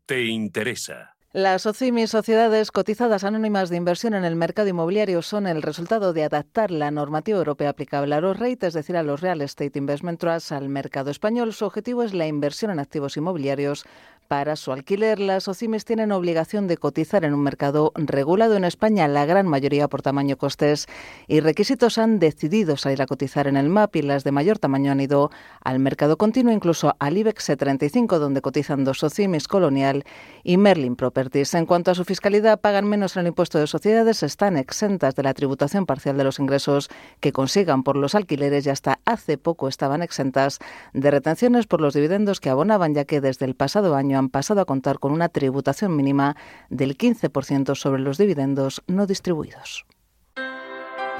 [0.06, 1.12] Te interesa.
[1.34, 6.24] Las OCIMI, sociedades cotizadas anónimas de inversión en el mercado inmobiliario, son el resultado de
[6.24, 10.20] adaptar la normativa europea aplicable a los REIT, es decir, a los Real Estate Investment
[10.20, 11.54] Trusts, al mercado español.
[11.54, 13.86] Su objetivo es la inversión en activos inmobiliarios
[14.32, 15.20] para su alquiler.
[15.20, 19.88] Las OCIMES tienen obligación de cotizar en un mercado regulado en España, la gran mayoría
[19.88, 20.86] por tamaño, costes
[21.28, 24.90] y requisitos han decidido salir a cotizar en el MAP y las de mayor tamaño
[24.90, 25.30] han ido
[25.62, 30.02] al mercado continuo, incluso al IBEX 35, donde cotizan dos OCIMES, Colonial
[30.42, 31.52] y Merlin Properties.
[31.52, 35.24] En cuanto a su fiscalidad, pagan menos en el impuesto de sociedades, están exentas de
[35.24, 36.88] la tributación parcial de los ingresos
[37.20, 40.58] que consigan por los alquileres y hasta hace poco estaban exentas
[40.94, 44.60] de retenciones por los dividendos que abonaban, ya que desde el pasado año han pasado
[44.60, 46.36] a contar con una tributación mínima
[46.70, 49.84] del 15% sobre los dividendos no distribuidos.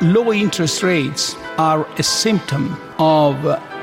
[0.01, 3.37] Low interest rates are a symptom of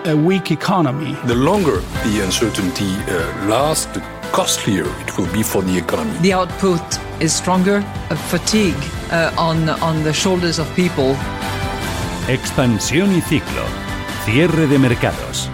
[0.05, 1.15] a weak economy.
[1.25, 4.01] The longer the uncertainty uh, lasts, the
[4.31, 6.17] costlier it will be for the economy.
[6.21, 6.81] The output
[7.21, 8.75] is stronger, a fatigue
[9.11, 11.15] uh, on, on the shoulders of people.
[12.27, 13.63] Expansión y ciclo.
[14.25, 15.49] Cierre de mercados.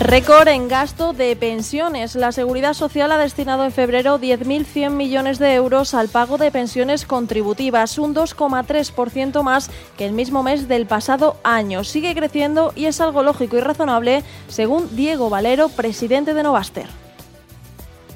[0.00, 2.16] Récord en gasto de pensiones.
[2.16, 7.06] La Seguridad Social ha destinado en febrero 10.100 millones de euros al pago de pensiones
[7.06, 11.84] contributivas, un 2,3% más que el mismo mes del pasado año.
[11.84, 17.03] Sigue creciendo y es algo lógico y razonable, según Diego Valero, presidente de Novaster.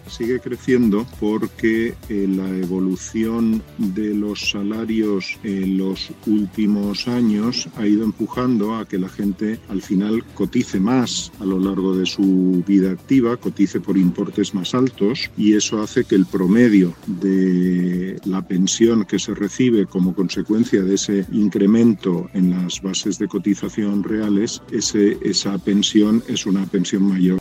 [0.09, 8.04] Sigue creciendo porque eh, la evolución de los salarios en los últimos años ha ido
[8.04, 12.90] empujando a que la gente al final cotice más a lo largo de su vida
[12.90, 19.04] activa, cotice por importes más altos y eso hace que el promedio de la pensión
[19.04, 25.18] que se recibe como consecuencia de ese incremento en las bases de cotización reales, ese,
[25.22, 27.40] esa pensión es una pensión mayor.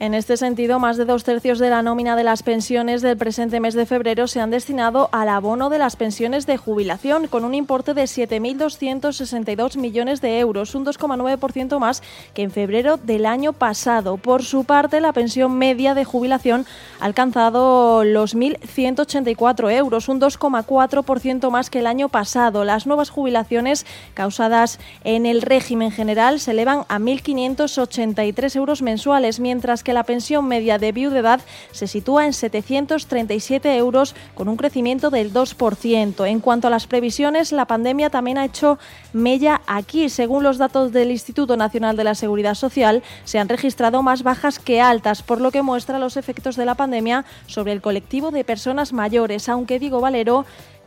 [0.00, 3.60] En este sentido, más de dos tercios de la nómina de las pensiones del presente
[3.60, 7.54] mes de febrero se han destinado al abono de las pensiones de jubilación, con un
[7.54, 12.02] importe de 7.262 millones de euros, un 2,9% más
[12.34, 14.16] que en febrero del año pasado.
[14.16, 16.66] Por su parte, la pensión media de jubilación
[17.00, 22.64] ha alcanzado los 1.184 euros, un 2,4% más que el año pasado.
[22.64, 29.84] Las nuevas jubilaciones causadas en el régimen general se elevan a 1.583 euros mensuales, mientras
[29.84, 31.40] que la pensión media de viudedad
[31.72, 36.28] se sitúa en 737 euros con un crecimiento del 2%.
[36.28, 38.78] En cuanto a las previsiones, la pandemia también ha hecho
[39.12, 40.08] mella aquí.
[40.08, 44.58] Según los datos del Instituto Nacional de la Seguridad Social, se han registrado más bajas
[44.58, 48.44] que altas, por lo que muestra los efectos de la pandemia sobre el colectivo de
[48.44, 50.44] personas mayores, aunque Diego Valero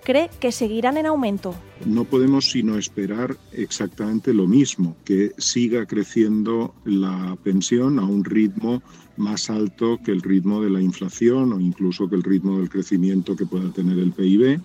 [0.08, 1.54] cree que seguirán en aumento.
[1.86, 8.82] No podemos sino esperar exactamente lo mismo, que siga creciendo la pensión a un ritmo
[9.18, 13.36] más alto que el ritmo de la inflación o incluso que el ritmo del crecimiento
[13.36, 14.62] que pueda tener el PIB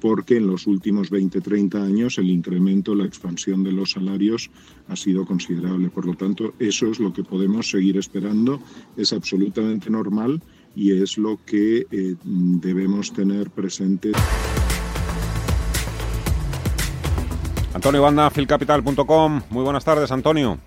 [0.00, 4.50] porque en los últimos 20-30 años el incremento, la expansión de los salarios
[4.88, 5.90] ha sido considerable.
[5.90, 8.60] Por lo tanto, eso es lo que podemos seguir esperando,
[8.96, 10.40] es absolutamente normal
[10.74, 14.12] y es lo que eh, debemos tener presente.
[17.86, 19.42] Antonio Banda, filcapital.com.
[19.48, 20.58] Muy buenas tardes, Antonio.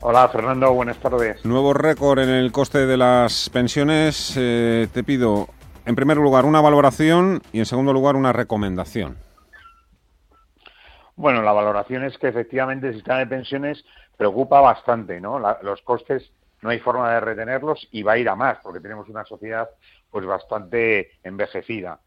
[0.00, 1.44] Hola, Fernando, buenas tardes.
[1.44, 4.34] Nuevo récord en el coste de las pensiones.
[4.38, 5.48] Eh, te pido,
[5.84, 9.18] en primer lugar, una valoración y, en segundo lugar, una recomendación.
[11.16, 13.84] Bueno, la valoración es que efectivamente el sistema de pensiones
[14.16, 15.38] preocupa bastante, ¿no?
[15.38, 16.32] los costes
[16.62, 19.68] no hay forma de retenerlos y va a ir a más porque tenemos una sociedad
[20.10, 22.00] pues bastante envejecida.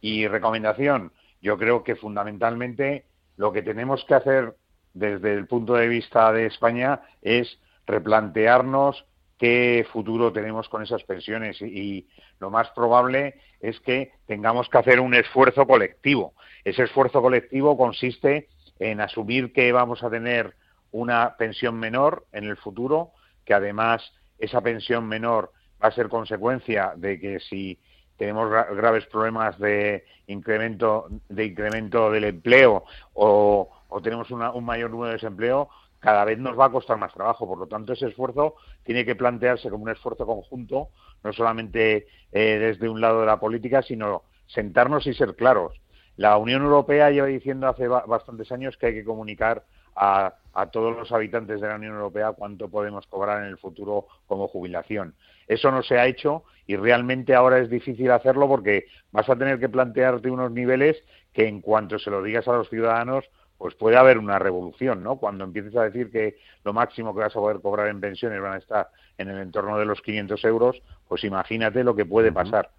[0.00, 3.04] Y recomendación, yo creo que fundamentalmente
[3.36, 4.54] lo que tenemos que hacer
[4.94, 9.04] desde el punto de vista de España es replantearnos
[9.38, 12.08] qué futuro tenemos con esas pensiones y,
[12.38, 16.34] lo más probable es que tengamos que hacer un esfuerzo colectivo.
[16.64, 20.54] Ese esfuerzo colectivo consiste en asumir que vamos a tener
[20.92, 23.12] una pensión menor en el futuro,
[23.46, 27.78] que además esa pensión menor va a ser consecuencia de que si
[28.16, 33.70] tenemos graves problemas de incremento de incremento del empleo o,
[34.02, 35.68] tenemos un mayor número de desempleo,
[36.00, 37.46] cada vez nos va a costar más trabajo.
[37.46, 40.90] Por lo tanto, ese esfuerzo tiene que plantearse como un esfuerzo conjunto,
[41.24, 45.80] no solamente eh, desde un lado de la política, sino sentarnos y ser claros.
[46.16, 49.64] La Unión Europea lleva diciendo hace bastantes años que hay que comunicar
[49.94, 54.06] a, a, todos los habitantes de la Unión Europea cuánto podemos cobrar en el futuro
[54.26, 55.14] como jubilación.
[55.46, 59.60] Eso no se ha hecho y realmente ahora es difícil hacerlo porque vas a tener
[59.60, 60.96] que plantearte unos niveles
[61.32, 63.24] que en cuanto se lo digas a los ciudadanos
[63.58, 65.16] pues puede haber una revolución, ¿no?
[65.16, 68.52] Cuando empieces a decir que lo máximo que vas a poder cobrar en pensiones van
[68.54, 72.70] a estar en el entorno de los 500 euros, pues imagínate lo que puede pasar.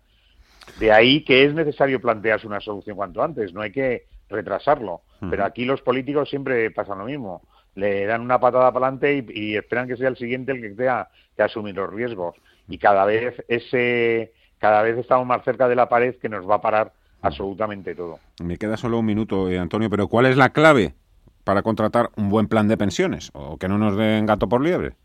[0.80, 5.02] De ahí que es necesario plantearse una solución cuanto antes, no hay que retrasarlo.
[5.30, 7.42] Pero aquí los políticos siempre pasan lo mismo.
[7.78, 11.10] Le dan una patada para adelante y, esperan que sea el siguiente el que tenga
[11.36, 12.36] que asumir los riesgos.
[12.68, 16.56] Y cada vez ese, cada vez estamos más cerca de la pared que nos va
[16.56, 18.20] a parar absolutamente todo.
[18.42, 20.96] Me queda solo un minuto, eh, Antonio, pero ¿cuál es la clave
[21.44, 24.96] para contratar un buen plan de pensiones o que no nos den gato por liebre?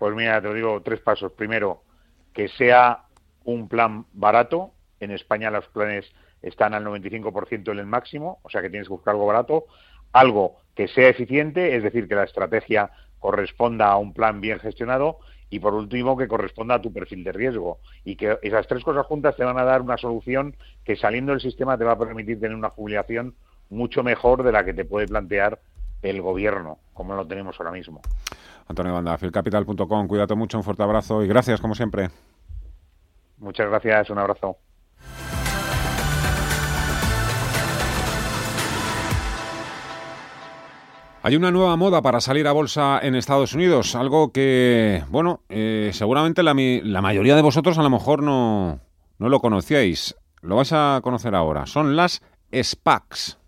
[0.00, 1.30] Pues mira, te digo tres pasos.
[1.30, 1.84] Primero,
[2.32, 3.04] que sea
[3.44, 4.72] un plan barato.
[4.98, 8.94] En España los planes están al 95% en el máximo, o sea que tienes que
[8.94, 9.66] buscar algo barato,
[10.12, 15.18] algo que sea eficiente, es decir, que la estrategia corresponda a un plan bien gestionado
[15.48, 19.06] y por último que corresponda a tu perfil de riesgo y que esas tres cosas
[19.06, 22.40] juntas te van a dar una solución que saliendo del sistema te va a permitir
[22.40, 23.34] tener una jubilación
[23.68, 25.60] mucho mejor de la que te puede plantear
[26.00, 28.00] el gobierno, como lo tenemos ahora mismo.
[28.66, 32.10] Antonio Banda, filcapital.com, cuídate mucho, un fuerte abrazo y gracias como siempre.
[33.38, 34.56] Muchas gracias, un abrazo.
[41.24, 45.90] Hay una nueva moda para salir a bolsa en Estados Unidos, algo que, bueno, eh,
[45.92, 48.80] seguramente la, mayoría de vosotros a lo mejor no,
[49.18, 50.16] no lo conocíais.
[50.40, 51.66] Lo vais a conocer ahora.
[51.66, 53.38] Son las SPACs.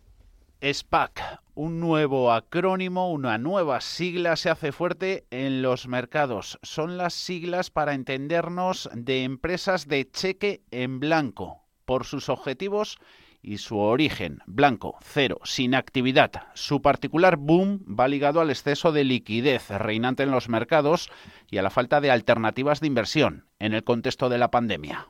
[0.63, 6.61] SPAC, un nuevo acrónimo, una nueva sigla se hace fuerte en los mercados.
[6.63, 12.99] Son las siglas para entendernos de empresas de cheque en blanco por sus objetivos
[13.45, 16.33] y su origen, blanco, cero, sin actividad.
[16.55, 21.11] Su particular boom va ligado al exceso de liquidez reinante en los mercados
[21.51, 25.07] y a la falta de alternativas de inversión en el contexto de la pandemia.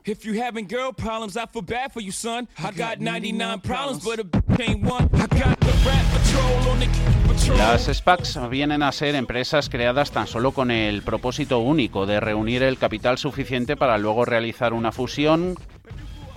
[7.57, 12.63] Las SPACs vienen a ser empresas creadas tan solo con el propósito único de reunir
[12.63, 15.55] el capital suficiente para luego realizar una fusión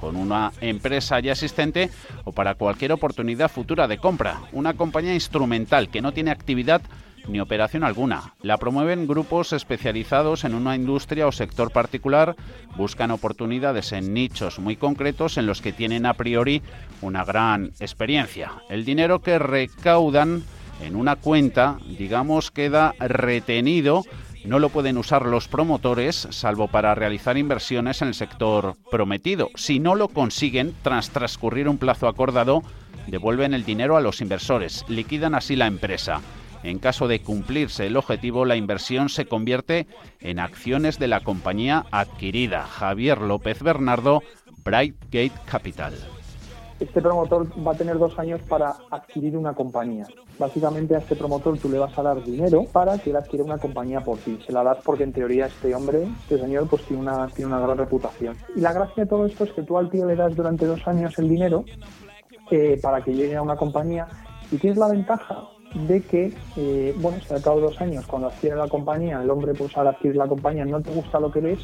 [0.01, 1.91] con una empresa ya existente
[2.25, 4.41] o para cualquier oportunidad futura de compra.
[4.53, 6.83] Una compañía instrumental que no tiene actividad
[7.29, 8.35] ni operación alguna.
[8.43, 12.37] La promueven grupos especializados en una industria o sector particular,
[12.77, 16.63] buscan oportunidades en nichos muy concretos en los que tienen a priori
[17.03, 18.53] una gran experiencia.
[18.69, 20.43] El dinero que recaudan
[20.83, 24.05] en una cuenta, digamos, queda retenido
[24.49, 29.51] no lo pueden usar los promotores salvo para realizar inversiones en el sector prometido.
[29.55, 32.63] Si no lo consiguen, tras transcurrir un plazo acordado,
[33.07, 36.23] devuelven el dinero a los inversores, liquidan así la empresa.
[36.63, 39.87] En caso de cumplirse el objetivo, la inversión se convierte
[40.21, 42.65] en acciones de la compañía adquirida.
[42.65, 44.23] Javier López Bernardo,
[44.65, 45.95] Brightgate Capital
[46.81, 50.07] este promotor va a tener dos años para adquirir una compañía.
[50.39, 53.59] Básicamente a este promotor tú le vas a dar dinero para que él adquiera una
[53.59, 54.39] compañía por ti.
[54.47, 57.61] Se la das porque en teoría este hombre, este señor, pues tiene una, tiene una
[57.61, 58.37] gran reputación.
[58.55, 60.87] Y la gracia de todo esto es que tú al tío le das durante dos
[60.87, 61.65] años el dinero
[62.51, 64.07] eh, para que llegue a una compañía
[64.51, 65.45] y tienes la ventaja
[65.87, 69.31] de que, eh, bueno, si al cabo de dos años, cuando adquiere la compañía, el
[69.31, 71.59] hombre pues al adquirir la compañía no te gusta lo que ves,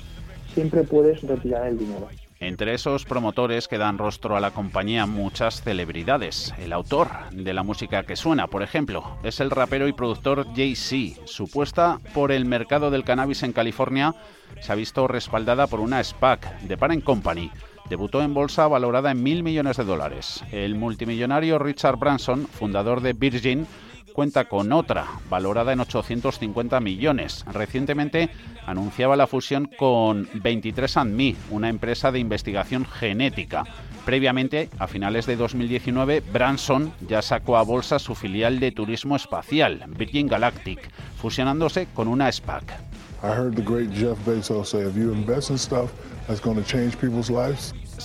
[0.53, 2.09] siempre puedes retirar el dinero.
[2.45, 6.53] Entre esos promotores que dan rostro a la compañía muchas celebridades.
[6.59, 11.23] El autor de la música que suena, por ejemplo, es el rapero y productor Jay-Z.
[11.25, 14.15] Su puesta por el mercado del cannabis en California
[14.61, 17.51] se ha visto respaldada por una SPAC de Parent Company.
[17.89, 20.45] Debutó en bolsa valorada en mil millones de dólares.
[20.53, 23.67] El multimillonario Richard Branson, fundador de Virgin,
[24.15, 27.45] cuenta con otra, valorada en 850 millones.
[27.53, 28.31] Recientemente
[28.65, 33.65] anunciaba la fusión con 23andMe, una empresa de investigación genética.
[34.07, 39.85] Previamente, a finales de 2019, Branson ya sacó a bolsa su filial de turismo espacial,
[39.89, 42.65] Virgin Galactic, fusionándose con una SPAC.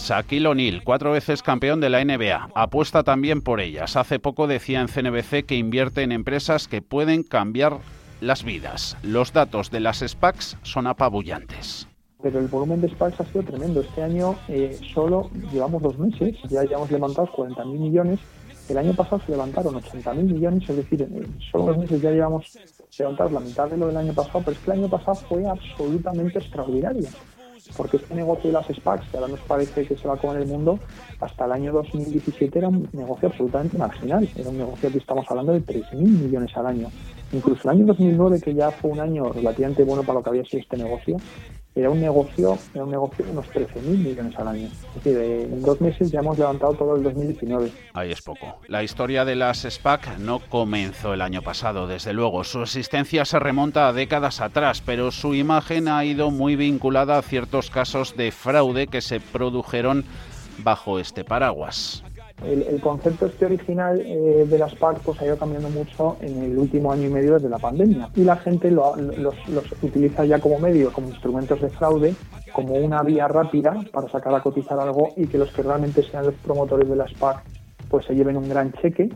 [0.01, 3.95] Shaquille O'Neal, cuatro veces campeón de la NBA, apuesta también por ellas.
[3.95, 7.77] Hace poco decía en CNBC que invierte en empresas que pueden cambiar
[8.21, 8.97] las vidas.
[9.03, 11.87] Los datos de las SPACs son apabullantes.
[12.23, 13.81] Pero el volumen de SPACs ha sido tremendo.
[13.81, 18.19] Este año eh, solo llevamos dos meses, ya hayamos levantado 40.000 millones.
[18.67, 22.57] El año pasado se levantaron 80.000 millones, es decir, en solo dos meses ya llevamos
[22.97, 25.45] levantados la mitad de lo del año pasado, pero es que el año pasado fue
[25.45, 27.07] absolutamente extraordinario
[27.75, 30.41] porque este negocio de las SPACs, que ahora nos parece que se va a comer
[30.41, 30.79] el mundo,
[31.19, 34.27] hasta el año 2017 era un negocio absolutamente marginal.
[34.35, 36.89] Era un negocio que estamos hablando de 3.000 millones al año.
[37.31, 40.45] Incluso el año 2009, que ya fue un año relativamente bueno para lo que había
[40.45, 41.17] sido este negocio,
[41.75, 44.67] era un negocio, era un negocio de unos 13.000 millones al año.
[44.97, 47.71] Es decir, en dos meses ya hemos levantado todo el 2019.
[47.93, 48.57] Ahí es poco.
[48.67, 52.43] La historia de las SPAC no comenzó el año pasado, desde luego.
[52.43, 57.21] Su existencia se remonta a décadas atrás, pero su imagen ha ido muy vinculada a
[57.21, 60.05] ciertos casos de fraude que se produjeron
[60.57, 62.03] bajo este paraguas.
[62.43, 66.57] El, concepto este original eh, de las PAC pues, ha ido cambiando mucho en el
[66.57, 68.95] último año y medio desde la pandemia y la gente los,
[69.81, 72.15] utiliza ya como medio, como instrumentos de fraude,
[72.53, 76.27] como una vía rápida para sacar a cotizar algo y que los que realmente sean
[76.27, 77.43] los promotores de las PAC
[77.89, 79.09] pues se lleven un gran cheque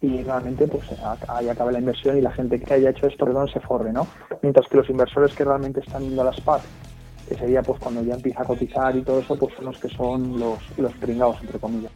[0.00, 0.84] y realmente pues
[1.28, 4.06] ahí acabe la inversión y la gente que haya hecho esto perdón se forre, ¿no?
[4.40, 6.62] Mientras que los inversores que realmente están yendo a las PAC
[7.28, 9.88] que sería pues cuando ya empieza a cotizar y todo eso, pues son los que
[9.88, 11.92] son los, los pringados, entre comillas.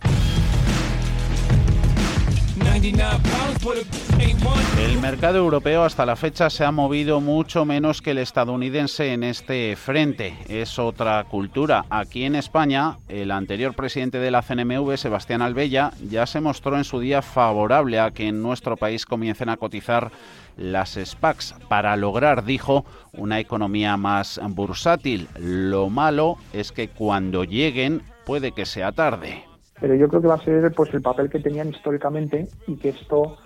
[4.79, 9.25] El mercado europeo hasta la fecha se ha movido mucho menos que el estadounidense en
[9.25, 10.37] este frente.
[10.49, 11.85] Es otra cultura.
[11.91, 16.85] Aquí en España, el anterior presidente de la CNMV, Sebastián Albella, ya se mostró en
[16.85, 20.13] su día favorable a que en nuestro país comiencen a cotizar
[20.57, 25.27] las SPACs para lograr, dijo, una economía más bursátil.
[25.37, 30.35] Lo malo es que cuando lleguen puede que sea tarde pero yo creo que va
[30.35, 33.37] a ser pues el papel que tenían históricamente y que esto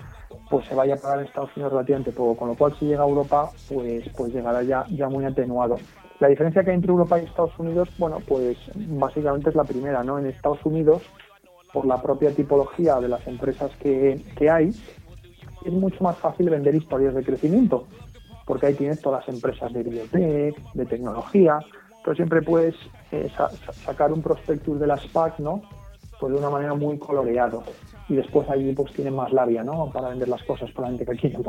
[0.49, 3.03] pues se vaya a pagar en Estados Unidos relativamente poco, con lo cual si llega
[3.03, 5.76] a Europa pues pues llegará ya, ya muy atenuado.
[6.20, 10.05] La diferencia que hay entre Europa y Estados Unidos, bueno, pues básicamente es la primera,
[10.05, 10.18] ¿no?
[10.18, 11.03] En Estados Unidos
[11.72, 14.20] por la propia tipología de las empresas que,
[14.51, 14.68] hay,
[15.64, 17.87] es mucho más fácil vender historias de crecimiento,
[18.45, 21.59] porque ahí tienes todas las empresas de biotech, de tecnología,
[22.05, 22.74] pero siempre puedes
[23.12, 23.31] eh,
[23.85, 25.62] sacar un prospectus de las SPAC, ¿no?
[26.21, 27.64] Pues de una manera muy coloreado
[28.11, 29.91] y después allí pues tienen más labia, ¿no?
[29.91, 31.45] Para vender las cosas gente que aquí en.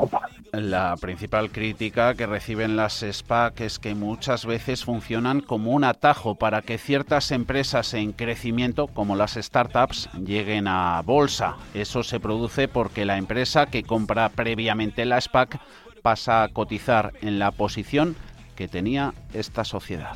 [0.52, 6.36] La principal crítica que reciben las SPAC es que muchas veces funcionan como un atajo
[6.36, 11.56] para que ciertas empresas en crecimiento, como las startups, lleguen a bolsa.
[11.74, 15.58] Eso se produce porque la empresa que compra previamente la SPAC
[16.02, 18.16] pasa a cotizar en la posición
[18.62, 20.14] que tenía esta sociedad.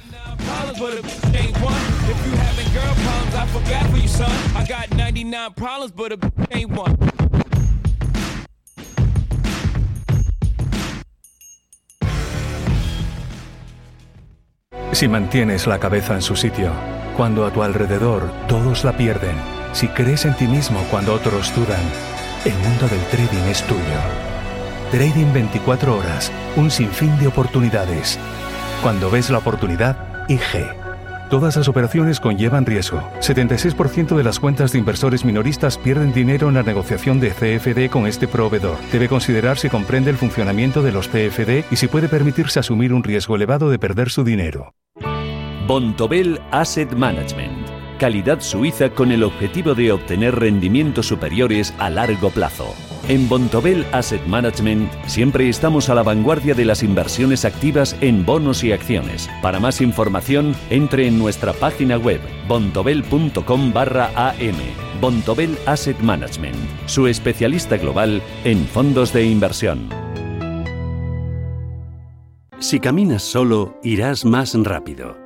[14.93, 16.71] Si mantienes la cabeza en su sitio,
[17.17, 19.35] cuando a tu alrededor todos la pierden,
[19.73, 21.83] si crees en ti mismo cuando otros dudan,
[22.45, 24.36] el mundo del trading es tuyo.
[24.91, 28.21] Trading 24 horas, un sinfín de oportunidades.
[28.83, 30.65] Cuando ves la oportunidad, IG.
[31.29, 33.03] Todas las operaciones conllevan riesgo.
[33.19, 38.07] 76% de las cuentas de inversores minoristas pierden dinero en la negociación de CFD con
[38.07, 38.77] este proveedor.
[38.93, 43.03] Debe considerar si comprende el funcionamiento de los CFD y si puede permitirse asumir un
[43.03, 44.73] riesgo elevado de perder su dinero.
[45.67, 47.67] Bontobel Asset Management.
[47.99, 52.73] Calidad suiza con el objetivo de obtener rendimientos superiores a largo plazo.
[53.09, 58.65] En Bontobel Asset Management siempre estamos a la vanguardia de las inversiones activas en bonos
[58.65, 59.31] y acciones.
[59.43, 64.57] Para más información, entre en nuestra página web bontobel.com barra am.
[65.01, 69.89] Bontobel Asset Management, su especialista global en fondos de inversión.
[72.59, 75.26] Si caminas solo, irás más rápido.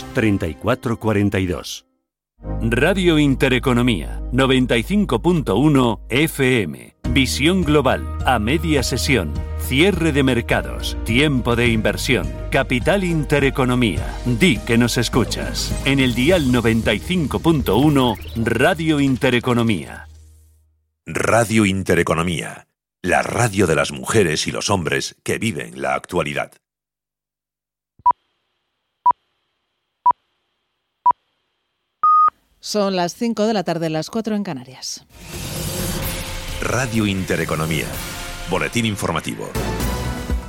[0.13, 1.85] 3442.
[2.61, 6.95] Radio Intereconomía 95.1 FM.
[7.09, 9.33] Visión global a media sesión.
[9.59, 10.97] Cierre de mercados.
[11.03, 12.31] Tiempo de inversión.
[12.49, 14.15] Capital Intereconomía.
[14.25, 15.73] Di que nos escuchas.
[15.85, 20.07] En el dial 95.1 Radio Intereconomía.
[21.05, 22.67] Radio Intereconomía.
[23.01, 26.51] La radio de las mujeres y los hombres que viven la actualidad.
[32.63, 35.03] Son las 5 de la tarde, las 4 en Canarias.
[36.61, 37.87] Radio Intereconomía.
[38.51, 39.49] Boletín informativo.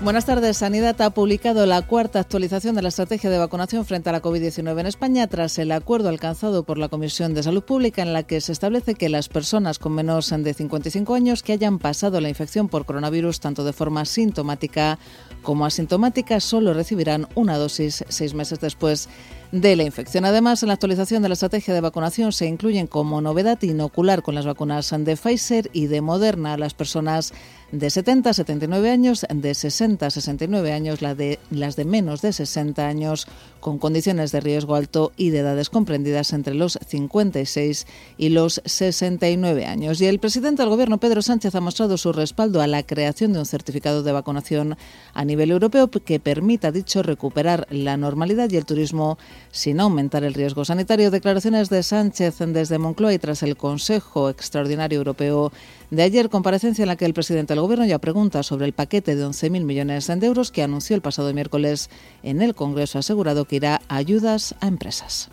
[0.03, 0.59] Buenas tardes.
[0.59, 4.81] Sanidad ha publicado la cuarta actualización de la estrategia de vacunación frente a la COVID-19
[4.81, 8.43] en España tras el acuerdo alcanzado por la Comisión de Salud Pública en la que
[8.43, 12.69] se establece que las personas con menos de 55 años que hayan pasado la infección
[12.69, 14.99] por coronavirus tanto de forma sintomática
[15.41, 19.09] como asintomática solo recibirán una dosis seis meses después
[19.53, 20.25] de la infección.
[20.25, 24.35] Además, en la actualización de la estrategia de vacunación se incluyen como novedad inocular con
[24.35, 27.35] las vacunas de Pfizer y de Moderna a las personas
[27.73, 32.87] de 70 a 79 años, de 60 a 69 años, las de menos de 60
[32.87, 33.27] años
[33.61, 37.87] con condiciones de riesgo alto y de edades comprendidas entre los 56
[38.19, 40.01] y los 69 años.
[40.01, 43.39] Y el presidente del Gobierno, Pedro Sánchez, ha mostrado su respaldo a la creación de
[43.39, 44.77] un certificado de vacunación
[45.15, 49.17] a nivel europeo que permita, dicho, recuperar la normalidad y el turismo
[49.51, 51.11] sin aumentar el riesgo sanitario.
[51.11, 55.53] Declaraciones de Sánchez desde Moncloa y tras el Consejo Extraordinario Europeo
[55.93, 59.15] de ayer, comparecencia en la que el presidente del Gobierno ya pregunta sobre el paquete
[59.15, 61.91] de 11.000 millones de euros que anunció el pasado miércoles
[62.25, 65.31] en el Congreso, asegurado que irá a ayudas a empresas.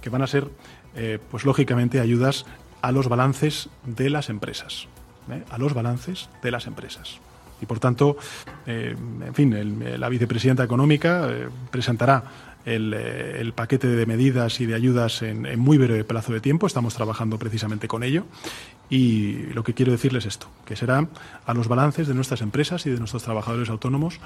[0.00, 0.48] Que van a ser,
[0.96, 2.46] eh, pues lógicamente, ayudas
[2.82, 4.88] a los balances de las empresas.
[5.30, 5.44] ¿eh?
[5.50, 7.20] A los balances de las empresas.
[7.62, 8.16] Y por tanto,
[8.66, 11.30] eh, en fin, la vicepresidenta económica
[11.70, 16.66] presentará eh, el, paquete de medidas y de ayudas en, muy breve plazo de tiempo.
[16.66, 18.24] Estamos trabajando precisamente con ello.
[18.90, 21.08] Y lo que quiero decirles es esto, que será
[21.44, 24.18] a los balances de nuestras empresas y de nuestros trabajadores autónomos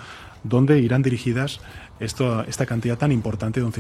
[0.45, 1.61] donde irán dirigidas
[1.99, 3.70] esta cantidad tan importante de 11.000